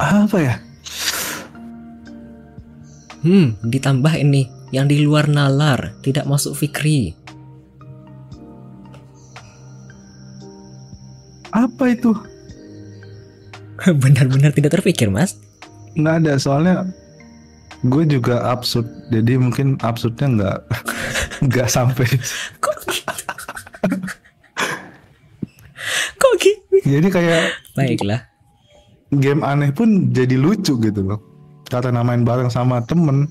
Apa 0.01 0.39
ya? 0.41 0.57
Hmm, 3.21 3.53
ditambah 3.61 4.17
ini 4.17 4.49
yang 4.73 4.89
di 4.89 5.05
luar 5.05 5.29
nalar, 5.29 5.93
tidak 6.01 6.25
masuk 6.25 6.57
fikri. 6.57 7.13
Apa 11.53 11.93
itu? 11.93 12.17
Benar-benar 14.05 14.57
tidak 14.57 14.81
terpikir, 14.81 15.13
Mas. 15.13 15.37
Nggak 15.93 16.17
ada 16.25 16.33
soalnya 16.41 16.89
gue 17.81 18.05
juga 18.05 18.45
absurd 18.53 18.85
jadi 19.09 19.41
mungkin 19.41 19.81
absurdnya 19.81 20.29
nggak 20.37 20.59
nggak 21.41 21.67
sampai 21.67 22.07
Kok 22.59 22.75
gitu? 22.87 23.35
Kok 26.15 26.33
gitu? 26.37 26.75
jadi 26.83 27.07
kayak 27.09 27.41
Baiklah. 27.73 28.21
game 29.11 29.41
aneh 29.41 29.71
pun 29.71 30.11
jadi 30.11 30.35
lucu 30.35 30.75
gitu 30.77 31.01
loh 31.03 31.19
karena 31.67 32.01
main 32.01 32.23
bareng 32.23 32.47
sama 32.47 32.79
temen 32.83 33.27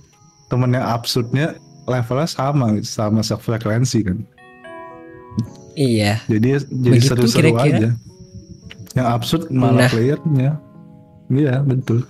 temen 0.47 0.71
yang 0.71 0.85
absurdnya 0.85 1.53
levelnya 1.85 2.25
sama 2.25 2.77
sama 2.81 3.21
sefrekuensi 3.21 3.99
kan 4.01 4.17
Iya. 5.73 6.19
jadi 6.25 6.59
jadi 6.65 6.97
seru-seru 6.99 7.53
aja 7.55 7.93
yang 8.91 9.07
absurd 9.07 9.47
malah 9.49 9.79
Nah. 9.79 9.87
playernya 9.87 10.49
iya 11.29 11.61
betul 11.61 12.01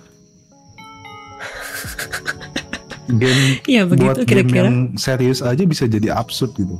game 3.16 3.40
Iya 3.64 3.82
buat 3.84 3.90
begitu 3.90 4.20
game 4.22 4.28
kira-kira. 4.46 4.64
yang 4.68 4.76
serius 4.94 5.40
aja 5.40 5.62
bisa 5.64 5.84
jadi 5.86 6.14
absurd 6.14 6.54
gitu 6.54 6.76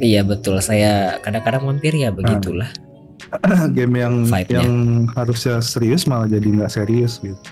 Iya 0.00 0.24
betul. 0.24 0.56
Saya 0.64 1.20
kadang-kadang 1.20 1.60
mampir 1.68 1.92
ya 1.92 2.08
begitulah. 2.08 2.72
game 3.76 4.00
yang 4.00 4.24
Vibe-nya. 4.24 4.64
yang 4.64 4.72
harusnya 5.12 5.60
serius 5.60 6.08
malah 6.08 6.24
jadi 6.24 6.48
nggak 6.50 6.72
serius 6.72 7.20
gitu 7.20 7.36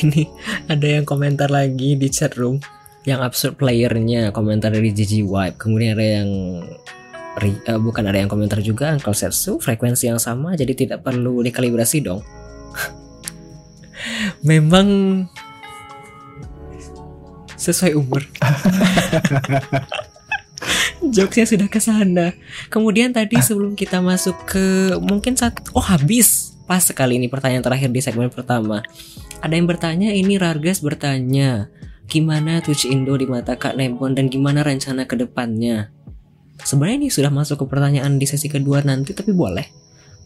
Ini 0.00 0.22
ada 0.66 0.86
yang 0.86 1.04
komentar 1.04 1.52
lagi 1.52 1.94
di 1.94 2.08
chat 2.08 2.34
room 2.34 2.58
yang 3.04 3.20
absurd 3.20 3.56
playernya 3.56 4.32
komentar 4.32 4.72
dari 4.72 4.92
Gigi 4.92 5.20
Wipe. 5.20 5.56
Kemudian 5.56 5.96
ada 5.96 6.06
yang 6.20 6.28
eh, 7.40 7.80
bukan 7.80 8.04
ada 8.04 8.16
yang 8.16 8.28
komentar 8.28 8.60
juga 8.60 8.92
Uncle 8.92 9.16
Setsu 9.16 9.56
frekuensi 9.56 10.08
yang 10.08 10.16
sama 10.16 10.56
jadi 10.56 10.72
tidak 10.72 11.04
perlu 11.04 11.44
dikalibrasi 11.44 12.00
dong. 12.00 12.24
Memang 14.40 14.88
sesuai 17.60 17.92
umur. 17.92 18.24
Jokesnya 21.14 21.46
sudah 21.48 21.68
ke 21.68 21.80
sana. 21.80 22.32
Kemudian 22.72 23.12
tadi 23.12 23.36
sebelum 23.40 23.76
kita 23.76 24.00
masuk 24.00 24.36
ke 24.48 24.96
mungkin 25.00 25.36
saat 25.36 25.60
oh 25.76 25.84
habis 25.84 26.56
pas 26.64 26.80
sekali 26.80 27.18
ini 27.18 27.26
pertanyaan 27.26 27.64
terakhir 27.64 27.92
di 27.92 28.00
segmen 28.00 28.32
pertama. 28.32 28.84
Ada 29.40 29.56
yang 29.56 29.68
bertanya 29.68 30.12
ini 30.12 30.36
Rargas 30.36 30.84
bertanya 30.84 31.68
gimana 32.10 32.60
Twitch 32.60 32.84
Indo 32.84 33.16
di 33.16 33.24
mata 33.24 33.56
Kak 33.56 33.78
Nebon 33.78 34.18
dan 34.18 34.28
gimana 34.28 34.60
rencana 34.62 35.08
ke 35.08 35.16
depannya. 35.16 35.90
Sebenarnya 36.60 37.06
ini 37.06 37.08
sudah 37.08 37.32
masuk 37.32 37.64
ke 37.64 37.66
pertanyaan 37.70 38.20
di 38.20 38.28
sesi 38.28 38.52
kedua 38.52 38.84
nanti 38.84 39.16
tapi 39.16 39.32
boleh. 39.32 39.64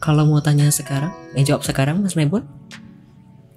Kalau 0.02 0.26
mau 0.26 0.42
tanya 0.42 0.68
sekarang, 0.68 1.14
yang 1.38 1.54
jawab 1.54 1.62
sekarang 1.64 2.02
Mas 2.02 2.18
Nebon. 2.18 2.44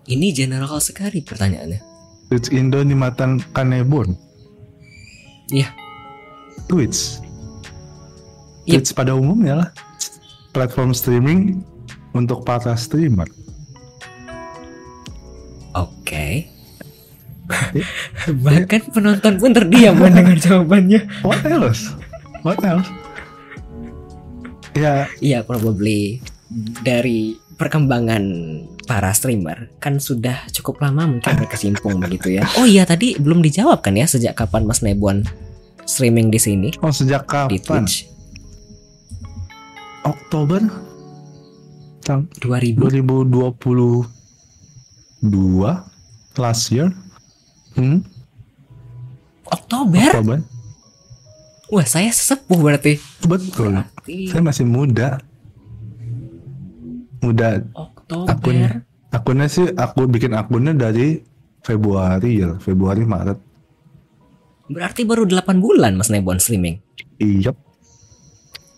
Ini 0.07 0.31
general 0.31 0.79
sekali 0.79 1.19
pertanyaannya. 1.19 1.83
Twitch 2.27 2.51
Indo 2.51 2.79
di 2.79 2.91
matan 2.91 3.39
Kanebon 3.51 4.11
Iya. 5.47 5.71
Twitch 6.65 7.23
Yep. 8.67 8.83
Twitch 8.83 8.91
pada 8.91 9.15
umumnya 9.15 9.53
lah 9.57 9.69
platform 10.51 10.91
streaming 10.91 11.63
untuk 12.11 12.43
para 12.43 12.75
streamer 12.75 13.27
Oke. 15.71 16.51
Bahkan 18.43 18.91
penonton 18.91 19.33
pun 19.39 19.51
terdiam 19.53 19.95
mendengar 20.01 20.35
jawabannya. 20.35 21.07
what 21.23 21.39
else 21.47 21.95
what 22.43 22.59
else 22.59 22.91
ya 24.75 25.07
Iya, 25.23 25.47
probably 25.47 26.19
dari 26.83 27.39
perkembangan 27.55 28.23
para 28.87 29.11
streamer. 29.11 29.67
Kan 29.83 29.99
sudah 29.99 30.47
cukup 30.55 30.79
lama 30.81 31.05
mungkin 31.05 31.35
berkesimpung 31.43 31.99
begitu 31.99 32.39
ya. 32.39 32.47
Oh 32.55 32.63
iya 32.63 32.87
tadi 32.87 33.19
belum 33.19 33.43
dijawab 33.43 33.83
kan 33.83 33.99
ya 33.99 34.07
sejak 34.07 34.39
kapan 34.39 34.63
Mas 34.63 34.79
Nebuan 34.79 35.27
streaming 35.83 36.31
di 36.31 36.39
sini? 36.39 36.71
Oh 36.79 36.89
sejak 36.89 37.27
di 37.51 37.59
kapan? 37.59 37.83
Twitch. 37.83 38.07
Oktober? 40.07 40.63
Tang 42.07 42.31
2000 42.39 42.79
2022 42.79 44.07
last 46.39 46.71
year? 46.71 46.87
Hmm? 47.75 47.99
Oktober. 49.51 50.07
Oktober. 50.15 50.39
Wah, 51.67 51.83
saya 51.83 52.07
sesepuh 52.15 52.63
berarti. 52.63 52.95
betul. 53.27 53.75
Berarti 53.75 54.31
saya 54.31 54.39
masih 54.39 54.63
muda. 54.63 55.19
Muda 57.19 57.59
Oktober. 58.07 58.31
akun 58.31 58.57
akunnya 59.07 59.47
sih 59.47 59.67
aku 59.71 60.07
bikin 60.07 60.31
akunnya 60.31 60.71
dari 60.71 61.19
Februari 61.59 62.39
ya 62.39 62.55
Februari 62.57 63.03
Maret 63.03 63.39
Berarti 64.67 65.07
baru 65.07 65.23
8 65.23 65.63
bulan 65.63 65.95
Mas 65.95 66.11
Nebon 66.11 66.39
streaming. 66.39 66.83
iya 67.17 67.55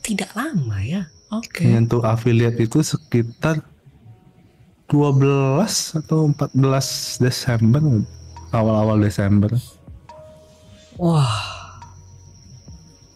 Tidak 0.02 0.34
lama 0.34 0.78
ya. 0.82 1.06
Oke. 1.30 1.62
menyentuh 1.66 2.02
affiliate 2.02 2.58
itu 2.58 2.82
sekitar 2.82 3.62
12 4.90 6.02
atau 6.02 6.26
14 6.26 7.22
Desember 7.22 7.82
awal-awal 8.50 8.98
Desember 8.98 9.54
Wah. 10.98 11.30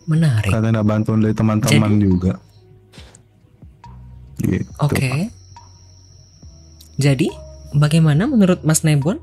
Menarik. 0.06 0.52
karena 0.52 0.69
ada 0.69 0.84
bantuan 0.84 1.23
dari 1.23 1.34
teman-teman 1.34 1.97
juga 1.97 2.38
gitu. 4.43 4.67
Oke. 4.78 5.32
Jadi, 7.03 7.27
bagaimana 7.75 8.23
menurut 8.23 8.63
Mas 8.63 8.87
Nebon 8.87 9.19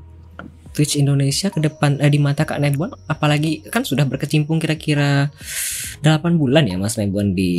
Twitch 0.71 1.01
Indonesia 1.01 1.49
ke 1.49 1.57
depan 1.57 1.97
eh, 1.97 2.13
di 2.13 2.21
mata 2.21 2.45
Kak 2.45 2.61
Nebon? 2.61 2.93
Apalagi 3.09 3.65
kan 3.73 3.81
sudah 3.81 4.05
berkecimpung 4.05 4.61
kira-kira 4.61 5.33
8 6.05 6.37
bulan 6.37 6.69
ya 6.69 6.77
Mas 6.77 7.01
Nebon 7.01 7.33
di 7.33 7.51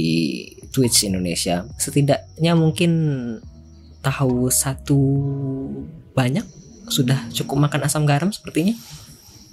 Twitch 0.70 1.02
Indonesia. 1.02 1.66
Setidaknya 1.74 2.54
mungkin 2.54 2.92
tahu 3.98 4.46
satu 4.46 5.00
banyak 6.14 6.46
sudah 6.86 7.26
cukup 7.34 7.66
makan 7.66 7.82
asam 7.82 8.06
garam 8.06 8.30
sepertinya. 8.30 8.78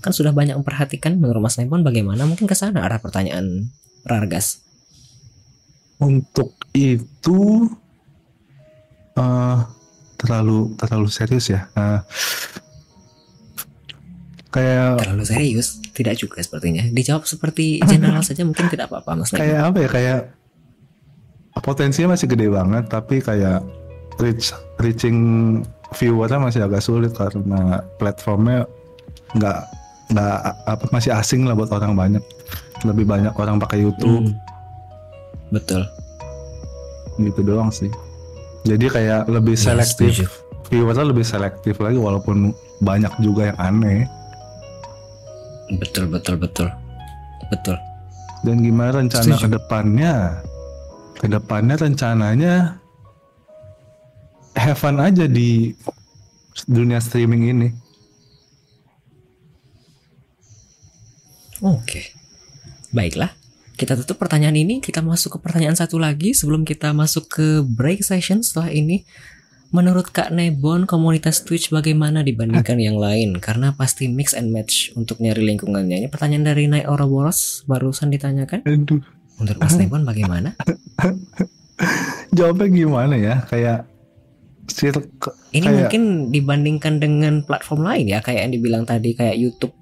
Kan 0.06 0.14
sudah 0.14 0.32
banyak 0.32 0.54
memperhatikan 0.54 1.18
menurut 1.18 1.42
Mas 1.42 1.58
Nebon 1.58 1.82
bagaimana 1.82 2.30
mungkin 2.30 2.46
ke 2.46 2.54
sana 2.54 2.86
arah 2.86 3.02
pertanyaan 3.02 3.74
Rargas. 4.06 4.70
untuk 6.00 6.56
itu 6.72 7.68
eh 9.20 9.79
terlalu 10.20 10.76
terlalu 10.76 11.08
serius 11.08 11.48
ya 11.48 11.66
Eh, 11.72 12.00
kayak 14.50 15.00
Terlalu 15.00 15.24
serius? 15.24 15.80
Tidak 15.94 16.16
juga 16.16 16.42
sepertinya. 16.42 16.84
Dijawab 16.86 17.24
seperti 17.24 17.80
general 17.86 18.20
saja 18.22 18.42
mungkin 18.42 18.68
tidak 18.68 18.90
apa-apa 18.90 19.24
Mas 19.24 19.32
kayak 19.32 19.72
apa 19.72 19.78
ya 19.80 19.90
kayak 19.90 20.20
potensinya 21.60 22.16
masih 22.16 22.28
gede 22.28 22.48
banget 22.48 22.88
tapi 22.88 23.20
kayak 23.20 23.60
reach 24.18 24.52
reaching 24.80 25.18
viewernya 25.92 26.40
masih 26.40 26.62
agak 26.64 26.80
sulit 26.80 27.12
karena 27.12 27.84
platformnya 28.00 28.64
nggak 29.36 29.60
nggak 30.10 30.38
apa 30.66 30.86
masih 30.90 31.12
asing 31.12 31.44
lah 31.44 31.54
buat 31.54 31.70
orang 31.70 31.94
banyak 31.94 32.24
lebih 32.82 33.06
banyak 33.06 33.34
orang 33.36 33.60
pakai 33.60 33.84
YouTube 33.84 34.24
Hmm. 34.26 34.36
Betul. 35.52 35.84
gitu 37.20 37.42
doang 37.44 37.68
sih 37.68 37.92
jadi 38.62 38.86
kayak 38.88 39.22
lebih 39.28 39.54
Ya, 39.54 39.64
selektif 39.66 40.12
setuju. 40.14 40.26
viewersnya 40.68 41.06
lebih 41.06 41.24
selektif 41.24 41.76
lagi 41.78 41.96
walaupun 41.96 42.52
banyak 42.80 43.12
juga 43.20 43.50
yang 43.50 43.60
aneh 43.60 44.04
Betul 45.72 46.08
betul 46.08 46.34
betul. 46.36 46.66
Betul. 47.48 47.78
dan 48.40 48.56
gimana 48.58 48.96
rencana 48.96 49.36
Setuju. 49.36 49.42
ke 49.42 49.50
depannya 49.52 50.14
ke 51.16 51.28
depannya 51.28 51.76
rencananya 51.76 52.54
have 54.56 54.76
fun 54.76 54.98
aja 54.98 55.26
di 55.26 55.76
dunia 56.66 56.98
streaming 56.98 57.44
ini 57.50 57.70
Oke. 61.60 62.16
Baiklah. 62.90 63.36
Kita 63.80 63.96
tutup 63.96 64.20
pertanyaan 64.20 64.60
ini, 64.60 64.84
kita 64.84 65.00
masuk 65.00 65.40
ke 65.40 65.48
pertanyaan 65.48 65.72
satu 65.72 65.96
lagi 65.96 66.36
sebelum 66.36 66.68
kita 66.68 66.92
masuk 66.92 67.32
ke 67.32 67.48
break 67.64 68.04
session 68.04 68.44
setelah 68.44 68.76
ini. 68.76 69.08
Menurut 69.72 70.12
Kak 70.12 70.36
Nebon, 70.36 70.84
komunitas 70.84 71.48
Twitch 71.48 71.72
bagaimana 71.72 72.20
dibandingkan 72.20 72.76
yang 72.76 73.00
lain? 73.00 73.40
Karena 73.40 73.72
pasti 73.72 74.12
mix 74.12 74.36
and 74.36 74.52
match 74.52 74.92
untuk 75.00 75.24
nyari 75.24 75.48
lingkungannya. 75.48 76.04
Ini 76.04 76.08
pertanyaan 76.12 76.44
dari 76.52 76.68
Night 76.68 76.92
Ouroboros 76.92 77.64
barusan 77.72 78.12
ditanyakan. 78.12 78.68
aduh 78.68 79.00
Menurut 79.40 79.58
Mas 79.64 79.80
Nebon 79.80 80.04
bagaimana? 80.04 80.60
jawabnya 82.36 82.68
gimana 82.68 83.16
ya 83.16 83.36
kayak 83.48 83.88
Ini 85.56 85.64
kayak 85.64 85.76
mungkin 85.80 86.04
dibandingkan 86.36 87.00
dengan 87.00 87.34
platform 87.48 87.88
lain 87.88 88.06
ya, 88.12 88.20
kayak 88.20 88.44
yang 88.44 88.54
dibilang 88.54 88.84
tadi 88.84 89.16
kayak 89.16 89.40
YouTube. 89.40 89.74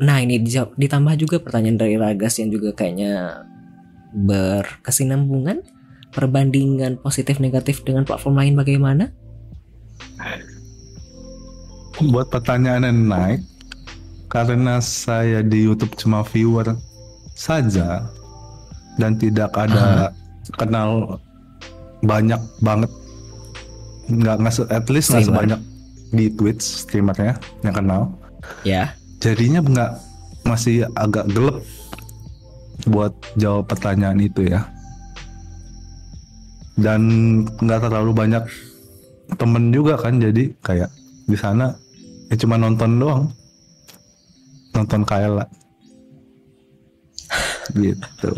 Nah 0.00 0.24
ini 0.24 0.40
ditambah 0.76 1.14
juga 1.20 1.36
pertanyaan 1.42 1.76
dari 1.76 2.00
Ragas 2.00 2.40
yang 2.40 2.48
juga 2.48 2.72
kayaknya 2.72 3.44
berkesinambungan. 4.14 5.60
Perbandingan 6.12 7.00
positif 7.00 7.40
negatif 7.40 7.80
dengan 7.88 8.04
platform 8.04 8.36
lain 8.36 8.54
bagaimana? 8.54 9.08
buat 12.00 12.32
pertanyaan 12.32 12.88
yang 12.88 13.00
naik 13.06 13.40
karena 14.26 14.80
saya 14.80 15.44
di 15.44 15.68
YouTube 15.68 15.92
cuma 15.94 16.24
viewer 16.24 16.74
saja 17.36 18.08
dan 18.96 19.14
tidak 19.20 19.52
ada 19.54 20.10
kenal 20.56 21.20
banyak 22.02 22.40
banget 22.64 22.90
nggak 24.10 24.36
nggak 24.42 24.54
se- 24.56 24.70
at 24.72 24.88
least 24.90 25.12
nggak 25.12 25.28
sebanyak 25.30 25.60
di 26.10 26.26
Twitch 26.32 26.64
streamernya 26.64 27.38
yang 27.62 27.76
kenal 27.76 28.02
Ya, 28.66 28.90
jadinya 29.22 29.62
nggak 29.62 29.92
masih 30.42 30.82
agak 30.98 31.30
gelap 31.30 31.62
buat 32.90 33.14
jawab 33.38 33.70
pertanyaan 33.70 34.18
itu 34.18 34.50
ya 34.50 34.66
dan 36.74 37.00
nggak 37.62 37.86
terlalu 37.86 38.10
banyak 38.10 38.42
temen 39.38 39.70
juga 39.70 39.94
kan 39.94 40.18
jadi 40.18 40.50
kayak 40.66 40.90
di 41.30 41.38
sana 41.38 41.78
ya 42.26 42.34
cuma 42.34 42.58
nonton 42.58 42.98
doang 42.98 43.22
nonton 44.74 45.06
Kaela 45.06 45.46
gitu 47.78 48.34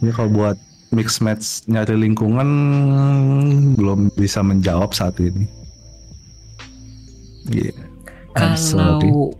ini 0.00 0.10
kalau 0.16 0.32
buat 0.32 0.56
mix 0.96 1.20
match 1.20 1.68
nyari 1.68 2.08
lingkungan 2.08 2.48
belum 3.76 4.08
bisa 4.16 4.40
menjawab 4.40 4.96
saat 4.96 5.20
ini 5.20 5.44
Iya. 7.46 7.70
I'm 7.70 7.78
sorry. 7.78 7.85
Kalau 8.36 9.32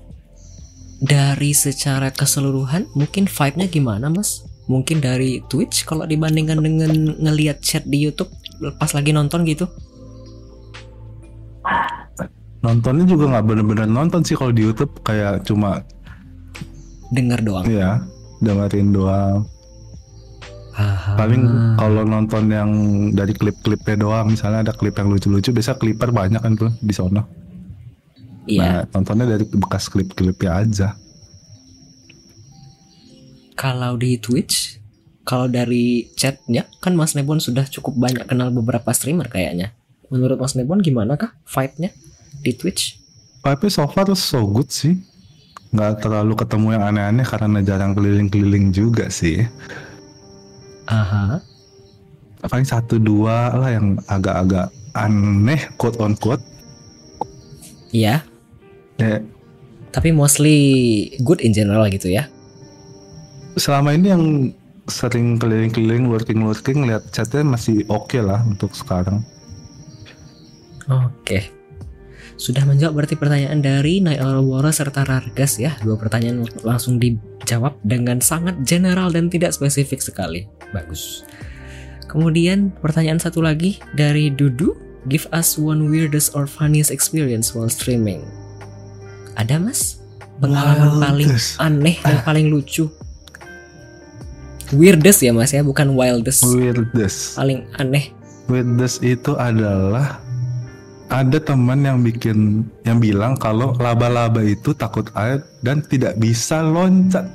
dari 1.04 1.52
secara 1.52 2.08
keseluruhan 2.08 2.88
mungkin 2.96 3.28
vibe-nya 3.28 3.68
gimana 3.68 4.08
mas? 4.08 4.42
Mungkin 4.66 4.98
dari 4.98 5.44
Twitch 5.46 5.86
kalau 5.86 6.08
dibandingkan 6.08 6.58
dengan 6.58 7.14
ngelihat 7.22 7.62
chat 7.62 7.86
di 7.86 8.02
YouTube 8.02 8.32
pas 8.80 8.90
lagi 8.96 9.12
nonton 9.14 9.44
gitu? 9.46 9.68
nontonnya 12.66 13.06
juga 13.06 13.24
nggak 13.30 13.44
bener-bener 13.46 13.86
nonton 13.86 14.26
sih 14.26 14.34
kalau 14.34 14.50
di 14.50 14.66
YouTube 14.66 14.90
kayak 15.06 15.46
cuma 15.46 15.86
Dengar 17.14 17.38
doang. 17.38 17.62
ya 17.70 18.02
dengerin 18.42 18.90
doang 18.90 19.46
Aha. 20.76 21.14
paling 21.16 21.42
kalau 21.78 22.02
nonton 22.02 22.50
yang 22.50 22.70
dari 23.14 23.32
klip-klipnya 23.32 23.96
doang 23.96 24.34
misalnya 24.34 24.66
ada 24.66 24.74
klip 24.74 24.98
yang 24.98 25.08
lucu-lucu 25.08 25.54
biasa 25.54 25.78
clipper 25.78 26.10
banyak 26.10 26.42
kan 26.42 26.58
tuh 26.58 26.74
di 26.82 26.90
sono 26.92 27.24
Iya. 28.46 28.62
nah 28.62 28.80
nontonnya 28.94 29.26
dari 29.36 29.44
bekas 29.46 29.90
klip-klipnya 29.90 30.52
aja 30.62 30.88
Kalau 33.56 33.96
di 33.96 34.20
Twitch, 34.20 34.76
kalau 35.24 35.48
dari 35.48 36.12
chatnya 36.12 36.68
kan 36.76 36.92
Mas 36.92 37.16
Nebon 37.16 37.40
sudah 37.40 37.64
cukup 37.64 37.96
banyak 37.96 38.28
kenal 38.28 38.52
beberapa 38.52 38.92
streamer 38.92 39.32
kayaknya. 39.32 39.72
Menurut 40.12 40.36
Mas 40.36 40.52
Nebon 40.52 40.84
gimana 40.84 41.16
kah 41.16 41.32
vibe-nya 41.48 41.88
di 42.44 42.52
Twitch? 42.52 43.00
tapi 43.46 43.70
so 43.70 43.86
far 43.86 44.10
so 44.18 44.42
good 44.42 44.66
sih 44.66 44.98
nggak 45.70 46.02
terlalu 46.02 46.34
ketemu 46.34 46.74
yang 46.74 46.84
aneh-aneh 46.90 47.22
karena 47.22 47.62
jarang 47.62 47.94
keliling-keliling 47.94 48.74
juga 48.74 49.06
sih 49.06 49.46
Aha. 50.90 51.38
paling 52.42 52.66
satu 52.66 52.98
dua 52.98 53.54
lah 53.54 53.70
yang 53.70 54.02
agak-agak 54.10 54.66
aneh 54.98 55.62
quote 55.78 56.02
on 56.02 56.18
quote 56.18 56.42
Iya, 57.94 58.26
ya 59.00 59.22
tapi 59.94 60.12
mostly 60.12 60.58
good 61.24 61.40
in 61.40 61.56
general 61.56 61.88
gitu 61.88 62.12
ya. 62.12 62.28
selama 63.56 63.96
ini 63.96 64.06
yang 64.12 64.24
sering 64.86 65.40
keliling-keliling 65.40 66.06
lurking-lurking 66.12 66.84
lihat 66.84 67.08
chatnya 67.10 67.42
masih 67.42 67.82
oke 67.88 68.20
lah 68.20 68.44
untuk 68.44 68.76
sekarang 68.76 69.24
Oke. 70.86 71.50
Sudah 72.36 72.68
menjawab 72.68 73.02
berarti 73.02 73.16
pertanyaan 73.16 73.64
dari 73.64 73.98
Ouroboros 74.04 74.78
serta 74.78 75.02
Rargas 75.02 75.56
ya. 75.56 75.74
Dua 75.80 75.96
pertanyaan 75.96 76.44
langsung 76.62 77.00
dijawab 77.00 77.80
dengan 77.82 78.20
sangat 78.20 78.60
general 78.62 79.10
dan 79.10 79.32
tidak 79.32 79.56
spesifik 79.56 80.04
sekali. 80.04 80.44
Bagus. 80.70 81.24
Kemudian 82.06 82.70
pertanyaan 82.78 83.18
satu 83.18 83.42
lagi 83.42 83.80
dari 83.96 84.30
Dudu. 84.30 84.78
Give 85.06 85.26
us 85.30 85.54
one 85.54 85.86
weirdest 85.86 86.34
or 86.34 86.50
funniest 86.50 86.90
experience 86.90 87.54
while 87.54 87.70
streaming. 87.70 88.26
Ada 89.36 89.56
mas? 89.56 90.00
Pengalaman 90.36 91.00
paling 91.00 91.28
Wildest. 91.28 91.56
aneh 91.58 91.96
dan 91.98 92.16
paling 92.22 92.46
lucu. 92.46 92.88
Weirdest 94.68 95.22
ya 95.22 95.30
mas 95.30 95.48
ya, 95.50 95.62
bukan 95.62 95.92
wildest. 95.92 96.42
weirdest 96.44 97.36
Paling 97.36 97.64
aneh. 97.74 98.10
weirdest 98.46 99.00
itu 99.00 99.32
adalah 99.34 100.18
ada 101.06 101.38
teman 101.38 101.80
yang 101.80 101.98
bikin 102.00 102.62
yang 102.82 102.98
bilang 102.98 103.34
kalau 103.34 103.74
laba-laba 103.76 104.38
itu 104.40 104.70
takut 104.72 105.06
air 105.14 105.38
dan 105.60 105.78
tidak 105.80 106.14
bisa 106.16 106.60
loncat 106.60 107.26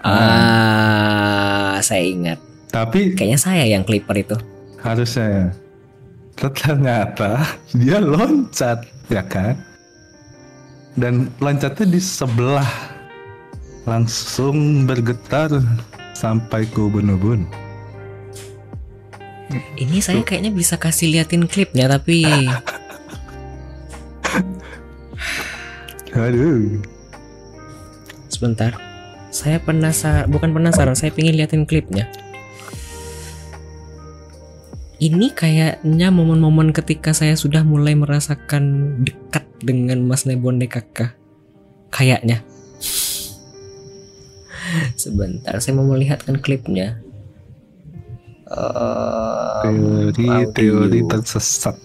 Ah, 0.00 1.78
saya 1.80 2.02
ingat. 2.02 2.38
tapi 2.68 3.12
Kayaknya 3.12 3.38
saya 3.38 3.64
yang 3.66 3.82
clipper 3.82 4.14
itu. 4.16 4.36
harusnya 4.78 5.50
ternyata 6.34 7.42
dia 7.72 7.98
loncat 7.98 8.78
ya 9.06 9.20
kan 9.20 9.58
dan 10.98 11.32
loncatnya 11.38 11.86
di 11.86 12.00
sebelah 12.02 12.68
langsung 13.88 14.84
bergetar 14.84 15.48
sampai 16.12 16.68
ke 16.68 16.78
ubun-ubun 16.82 17.46
Ini 19.80 20.04
saya 20.04 20.20
kayaknya 20.20 20.52
bisa 20.52 20.76
kasih 20.76 21.08
liatin 21.08 21.48
klipnya 21.48 21.88
tapi 21.88 22.26
aduh 26.18 26.82
sebentar. 28.38 28.70
Saya 29.34 29.58
penasaran, 29.58 30.30
bukan 30.30 30.54
penasaran, 30.54 30.94
saya 30.94 31.10
pengen 31.10 31.34
liatin 31.34 31.66
klipnya. 31.66 32.06
Ini 35.02 35.34
kayaknya 35.34 36.08
momen-momen 36.14 36.70
ketika 36.70 37.10
saya 37.10 37.34
sudah 37.34 37.66
mulai 37.66 37.98
merasakan 37.98 38.94
dekat 39.02 39.46
dengan 39.62 40.04
Mas 40.06 40.24
Nebon 40.24 40.58
DKK. 40.58 41.14
Kayaknya. 41.88 42.44
Sebentar, 45.00 45.56
saya 45.62 45.78
mau 45.78 45.88
melihatkan 45.88 46.38
klipnya. 46.42 47.00
Eh, 48.48 49.60
teori 49.60 50.24
audio. 50.24 50.52
teori 50.56 51.00
tersesat 51.04 51.76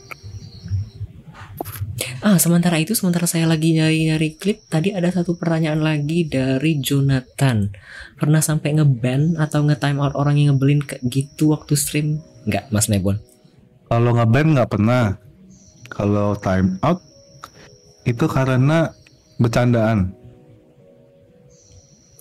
Ah, 2.23 2.39
sementara 2.39 2.79
itu, 2.79 2.95
sementara 2.95 3.27
saya 3.27 3.43
lagi 3.43 3.75
nyari-nyari 3.75 4.39
klip, 4.39 4.63
tadi 4.71 4.95
ada 4.95 5.11
satu 5.11 5.35
pertanyaan 5.35 5.83
lagi 5.83 6.23
dari 6.23 6.79
Jonathan. 6.79 7.67
Pernah 8.15 8.39
sampai 8.39 8.79
nge-ban 8.79 9.35
atau 9.35 9.67
nge-time 9.67 9.99
out 9.99 10.15
orang 10.15 10.39
yang 10.39 10.55
ngebelin 10.55 10.87
kayak 10.87 11.03
gitu 11.11 11.51
waktu 11.51 11.75
stream? 11.75 12.23
Nggak, 12.47 12.71
Mas 12.71 12.87
Nebon. 12.87 13.19
Kalau 13.91 14.15
ngeband 14.15 14.55
nggak 14.55 14.71
pernah. 14.71 15.19
Kalau 15.91 16.39
time 16.39 16.79
out 16.79 17.03
itu 18.03 18.25
karena 18.27 18.91
bercandaan. 19.37 20.11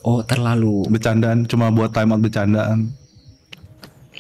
Oh, 0.03 0.19
terlalu. 0.23 0.83
Bercandaan 0.91 1.47
cuma 1.47 1.71
buat 1.71 1.95
time 1.95 2.11
out 2.11 2.21
bercandaan. 2.21 2.91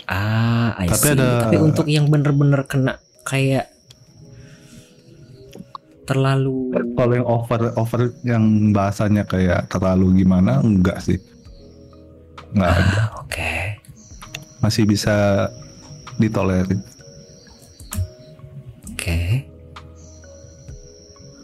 Ah, 0.06 0.74
I 0.78 0.86
Tapi 0.86 1.06
see. 1.10 1.14
ada- 1.14 1.42
Tapi 1.46 1.56
untuk 1.58 1.86
yang 1.86 2.06
bener-bener 2.06 2.62
kena 2.64 2.96
kayak 3.22 3.70
terlalu 6.02 6.74
Kalau 6.98 7.12
yang 7.14 7.28
over 7.28 7.60
over 7.78 8.00
yang 8.26 8.42
bahasanya 8.74 9.22
kayak 9.22 9.70
terlalu 9.70 10.22
gimana 10.22 10.58
enggak 10.58 10.98
sih. 10.98 11.18
Nggak 12.52 12.70
ada. 12.72 12.82
Ah, 12.82 13.08
oke. 13.22 13.52
Masih 14.60 14.84
bisa 14.84 15.46
ditolerir. 16.16 16.78
Oke. 18.92 19.46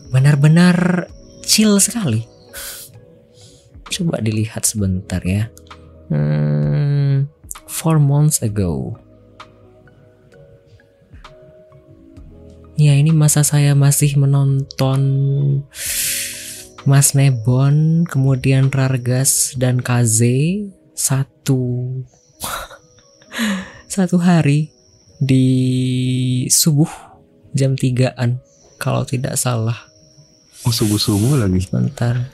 Benar-benar 0.08 1.08
chill 1.44 1.76
sekali. 1.80 2.24
Coba 3.88 4.20
dilihat 4.20 4.64
sebentar 4.68 5.20
ya. 5.24 5.52
Hmm, 6.08 7.28
four 7.68 8.00
months 8.00 8.40
ago. 8.40 8.96
Ya 12.78 12.94
ini 12.94 13.10
masa 13.10 13.42
saya 13.42 13.74
masih 13.74 14.14
menonton 14.14 15.02
Mas 16.86 17.12
Nebon, 17.12 18.06
kemudian 18.06 18.70
Rargas 18.70 19.58
dan 19.58 19.82
Kaze 19.82 20.70
satu 20.94 21.90
satu 23.94 24.16
hari 24.22 24.70
di 25.18 26.46
subuh 26.46 26.88
jam 27.50 27.74
3-an 27.74 28.38
kalau 28.78 29.02
tidak 29.02 29.34
salah. 29.34 29.87
Oh, 30.68 30.74
subuh-subuh 30.84 31.40
lagi. 31.40 31.64
Sebentar. 31.64 32.28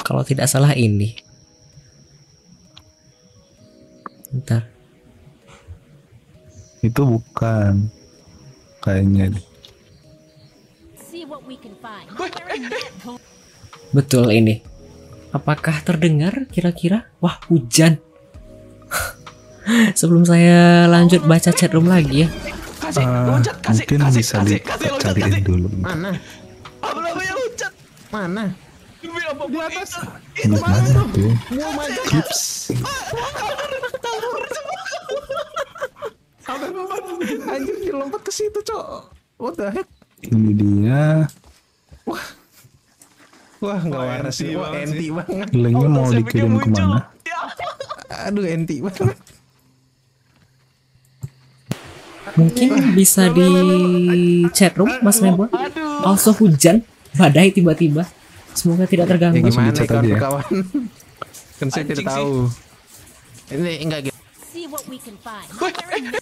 Kalau 0.00 0.24
tidak 0.24 0.48
salah 0.48 0.72
ini. 0.72 1.12
Bentar. 4.32 4.64
Itu 6.80 7.20
bukan 7.20 7.92
kayaknya 8.80 9.36
deh. 9.36 9.44
Betul 13.92 14.32
ini. 14.32 14.64
Apakah 15.28 15.84
terdengar 15.84 16.48
kira-kira? 16.48 17.12
Wah, 17.20 17.36
hujan. 17.52 18.00
Sebelum 20.00 20.24
saya 20.24 20.88
lanjut 20.88 21.20
baca 21.28 21.52
chat 21.52 21.68
room 21.76 21.84
lagi 21.84 22.24
ya. 22.24 22.53
Ah, 22.94 23.42
mungkin 23.42 23.98
bisa 24.14 24.38
dicariin 24.46 25.42
dulu. 25.42 25.68
Mana? 25.82 26.14
Mana? 28.14 28.54
Di 29.04 29.58
atas. 29.60 29.98
Gimana 30.38 31.02
tuh? 31.10 31.34
Clips. 32.06 32.70
Anjir 37.44 37.76
dia 37.82 37.94
lompat 37.94 38.20
ke 38.22 38.32
situ, 38.32 38.60
Cok. 38.62 39.10
What 39.42 39.58
the 39.58 39.68
heck? 39.74 39.88
Ini 40.22 40.50
dia. 40.54 41.26
Wah, 43.64 43.80
nggak 43.80 44.02
waras 44.02 44.34
sih. 44.38 44.52
Wah, 44.54 44.76
enti 44.76 45.08
banget. 45.08 45.48
Linknya 45.56 45.88
mau 45.88 46.08
dikirim 46.12 46.60
ke 46.60 46.68
mana? 46.68 47.08
Aduh, 48.28 48.44
enti 48.44 48.84
banget. 48.84 49.16
Mungkin 52.34 52.70
bisa 52.92 53.30
di 53.30 53.46
chat 54.50 54.74
room 54.74 54.90
Mas 55.00 55.18
Nebon. 55.18 55.46
Also 56.02 56.34
hujan, 56.34 56.82
badai 57.14 57.50
tiba-tiba. 57.50 58.02
Semoga 58.50 58.86
tidak 58.86 59.06
Ya 59.06 59.10
terganggu. 59.10 59.38
Langsung 59.40 59.62
gimana 59.62 59.70
dicat 59.72 59.86
aja 59.86 59.94
ya. 59.94 60.18
kawan-kawan? 60.18 60.44
kan 61.58 61.68
saya 61.70 61.84
tidak 61.84 62.04
tahu. 62.04 62.50
Ini 63.46 63.72
enggak 63.82 64.00
gitu. 64.04 64.16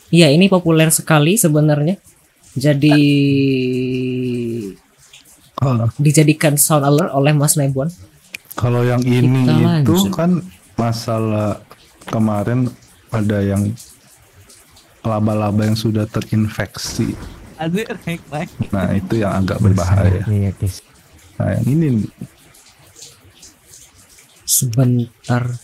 Iya, 0.09 0.29
ini 0.37 0.49
populer 0.49 0.89
sekali 0.89 1.37
sebenarnya. 1.37 1.97
Jadi 2.53 2.97
Oh, 5.57 5.87
dijadikan 5.95 6.59
sound 6.59 6.83
alert 6.83 7.15
oleh 7.15 7.31
Mas 7.31 7.55
Nebon. 7.55 7.87
kalau 8.53 8.83
yang 8.83 8.99
ini 9.01 9.47
Kita 9.47 9.55
itu 9.79 9.95
lanjut. 9.95 10.11
kan 10.11 10.31
masalah 10.75 11.63
kemarin 12.05 12.67
ada 13.09 13.39
yang 13.39 13.71
laba-laba 15.03 15.67
yang 15.67 15.79
sudah 15.79 16.07
terinfeksi. 16.07 17.15
Nah 18.71 18.89
itu 18.95 19.15
yang 19.23 19.43
agak 19.43 19.59
berbahaya. 19.63 20.23
Iya, 20.27 20.51
guys. 20.57 20.83
Nah 21.39 21.59
yang 21.59 21.67
ini 21.67 21.87
Sebentar. 24.43 25.59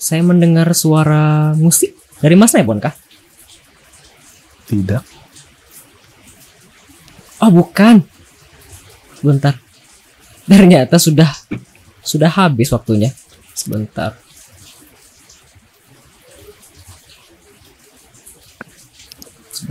Saya 0.00 0.22
mendengar 0.26 0.72
suara 0.74 1.54
musik 1.54 1.94
dari 2.18 2.34
Mas 2.34 2.52
Nebon 2.56 2.82
kah? 2.82 2.92
tidak. 4.72 5.04
Oh, 7.44 7.52
bukan. 7.52 8.00
Sebentar. 9.20 9.60
Ternyata 10.48 10.96
sudah 10.96 11.28
sudah 12.00 12.32
habis 12.32 12.72
waktunya. 12.72 13.12
Sebentar. 13.52 14.16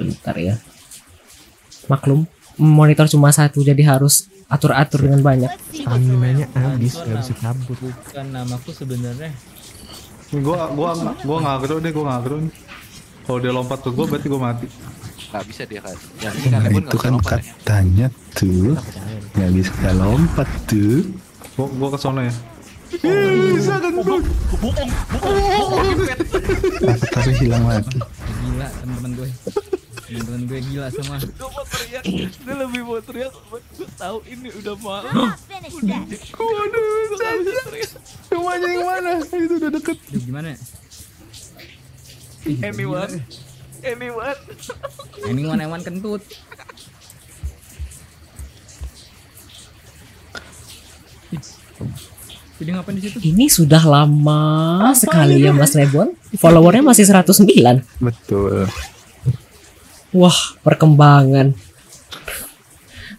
Sebentar 0.01 0.35
ya. 0.41 0.55
Maklum, 1.85 2.25
monitor 2.57 3.05
cuma 3.05 3.29
satu 3.29 3.61
jadi 3.61 3.85
harus 3.85 4.25
atur-atur 4.49 5.05
dengan 5.05 5.21
banyak. 5.21 5.51
Staminanya 5.71 6.45
around. 6.51 6.81
habis, 6.81 6.93
nggak 6.97 7.17
bisa 7.21 7.33
kabur. 7.37 7.77
bukan 7.77 8.25
namaku 8.33 8.69
sebenarnya 8.73 9.31
Gua 10.31 10.71
gua 10.71 10.95
gua 11.27 11.37
ngagro 11.43 11.83
deh, 11.83 11.91
gua 11.91 12.05
ngagro 12.15 12.35
nih. 12.39 12.53
Kalau 13.27 13.39
dia 13.43 13.51
lompat 13.51 13.79
ke 13.83 13.89
gua 13.91 14.05
berarti 14.07 14.27
gua 14.31 14.41
mati. 14.51 14.67
nggak 15.31 15.47
bisa 15.47 15.63
dia 15.63 15.79
kan 15.79 15.95
ya 16.19 16.27
Nah 16.51 16.67
itu 16.67 16.97
kan 16.99 17.15
katanya 17.23 18.11
tuh 18.35 18.75
nggak 19.31 19.51
bisa 19.55 19.91
lompat 19.95 20.47
tuh. 20.67 21.07
Gua 21.55 21.67
gua 21.75 21.89
ke 21.95 21.99
sana 21.99 22.27
ya. 22.27 22.33
Bisa 23.55 23.75
kan 23.79 23.91
gua. 23.95 24.19
Tapi 27.11 27.31
hilang 27.43 27.63
lagi. 27.67 27.99
gila 28.41 28.67
teman-teman 28.79 29.11
gue 29.19 29.29
teman-teman 30.11 30.43
gue 30.43 30.59
gila 30.67 30.87
semua 30.91 31.17
gue 31.23 31.31
mau 31.39 31.63
teriak 31.63 32.03
dia 32.03 32.53
lebih 32.59 32.81
mau 32.83 32.99
teriak 32.99 33.31
gue 33.31 33.87
tahu 33.95 34.17
ini 34.27 34.49
udah 34.59 34.75
malam 34.83 35.13
finished 35.47 35.87
yet. 35.87 36.19
Rumahnya 38.31 38.67
yang 38.67 38.87
mana? 38.87 39.11
Itu 39.23 39.55
udah 39.55 39.71
deket. 39.71 39.97
Duh, 40.11 40.19
gimana 40.19 40.59
anyone 42.65 43.21
anyone 43.85 44.39
anyone 45.29 45.59
anyone 45.61 45.83
kentut 45.85 46.21
jadi 52.61 52.77
ngapain 52.77 52.93
di 52.93 53.01
situ 53.01 53.17
Ini 53.25 53.49
sudah 53.49 53.81
lama 53.81 54.93
sekali 54.93 55.41
ya 55.41 55.49
Mas 55.49 55.73
Nebon. 55.73 56.13
Followernya 56.37 56.85
masih 56.85 57.09
109. 57.09 57.49
Betul. 57.97 58.69
Wah, 60.11 60.59
perkembangan. 60.59 61.55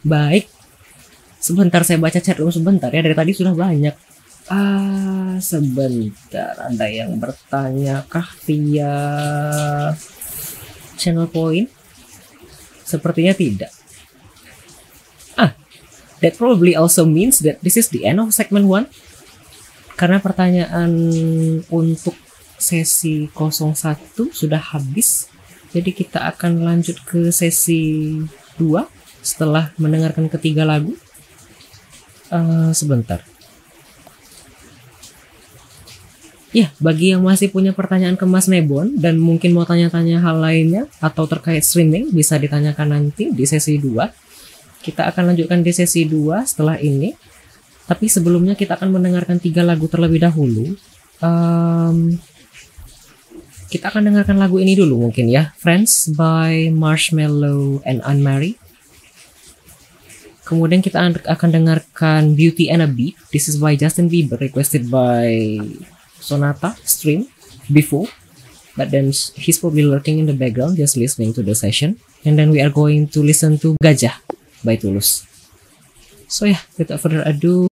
Baik. 0.05 0.45
Sebentar 1.41 1.81
saya 1.89 1.97
baca 1.97 2.21
chat 2.21 2.37
room 2.37 2.53
sebentar 2.53 2.93
ya. 2.93 3.01
Dari 3.01 3.17
tadi 3.17 3.33
sudah 3.33 3.57
banyak. 3.57 3.97
Ah, 4.53 5.41
sebentar. 5.41 6.53
Ada 6.69 6.87
yang 6.93 7.17
bertanya 7.17 8.05
kah 8.13 8.29
via 8.45 8.93
channel 11.01 11.33
point? 11.33 11.73
Sepertinya 12.85 13.33
tidak. 13.33 13.73
Ah, 15.41 15.57
that 16.21 16.37
probably 16.37 16.77
also 16.77 17.09
means 17.09 17.41
that 17.41 17.57
this 17.65 17.81
is 17.81 17.89
the 17.89 18.05
end 18.05 18.21
of 18.21 18.37
segment 18.37 18.69
1. 18.69 18.85
Karena 19.97 20.21
pertanyaan 20.21 20.93
untuk 21.73 22.21
sesi 22.61 23.33
01 23.33 24.29
sudah 24.29 24.61
habis. 24.61 25.32
Jadi 25.73 25.91
kita 25.97 26.29
akan 26.37 26.69
lanjut 26.69 27.01
ke 27.05 27.33
sesi 27.33 28.21
2 28.61 28.85
setelah 29.25 29.73
mendengarkan 29.81 30.29
ketiga 30.29 30.69
lagu. 30.69 30.93
Eh, 32.33 32.73
sebentar. 32.73 33.21
Ya, 36.53 36.69
bagi 36.77 37.17
yang 37.17 37.25
masih 37.25 37.49
punya 37.49 37.73
pertanyaan 37.73 38.13
ke 38.13 38.29
Mas 38.29 38.45
Nebon 38.45 39.01
dan 39.01 39.17
mungkin 39.17 39.57
mau 39.57 39.65
tanya-tanya 39.65 40.21
hal 40.21 40.37
lainnya 40.37 40.85
atau 41.01 41.25
terkait 41.25 41.65
streaming 41.65 42.13
bisa 42.13 42.37
ditanyakan 42.37 42.93
nanti 42.93 43.33
di 43.33 43.49
sesi 43.49 43.81
2. 43.81 44.13
Kita 44.85 45.09
akan 45.09 45.33
lanjutkan 45.33 45.65
di 45.65 45.73
sesi 45.73 46.05
2 46.05 46.45
setelah 46.45 46.77
ini. 46.77 47.17
Tapi 47.89 48.05
sebelumnya 48.05 48.53
kita 48.53 48.77
akan 48.77 49.01
mendengarkan 49.01 49.41
tiga 49.41 49.65
lagu 49.65 49.89
terlebih 49.89 50.21
dahulu. 50.21 50.77
Em, 51.25 52.21
kita 53.73 53.89
akan 53.89 54.13
dengarkan 54.13 54.37
lagu 54.37 54.61
ini 54.61 54.77
dulu 54.77 55.09
mungkin 55.09 55.33
ya. 55.33 55.57
Friends 55.57 56.13
by 56.13 56.69
Marshmallow 56.69 57.81
and 57.89 58.05
Anne-Marie. 58.05 58.61
Kemudian 60.45 60.85
kita 60.85 61.01
an- 61.01 61.17
akan 61.25 61.49
dengarkan 61.49 62.37
Beauty 62.37 62.69
and 62.69 62.85
a 62.85 62.89
Beat. 62.91 63.17
This 63.33 63.49
is 63.49 63.57
by 63.57 63.73
Justin 63.73 64.13
Bieber 64.13 64.37
requested 64.37 64.93
by 64.93 65.57
Sonata 66.21 66.77
stream 66.85 67.33
before. 67.73 68.13
But 68.77 68.93
then 68.93 69.09
he's 69.37 69.57
probably 69.57 69.89
lurking 69.89 70.21
in 70.21 70.29
the 70.29 70.37
background 70.37 70.77
just 70.77 71.01
listening 71.01 71.33
to 71.37 71.41
the 71.41 71.57
session. 71.57 71.97
And 72.29 72.37
then 72.37 72.53
we 72.53 72.61
are 72.61 72.73
going 72.73 73.09
to 73.17 73.25
listen 73.25 73.57
to 73.65 73.81
Gajah 73.81 74.21
by 74.61 74.77
Tulus. 74.77 75.25
So 76.29 76.45
yeah, 76.45 76.61
without 76.77 77.01
further 77.01 77.25
ado, 77.25 77.72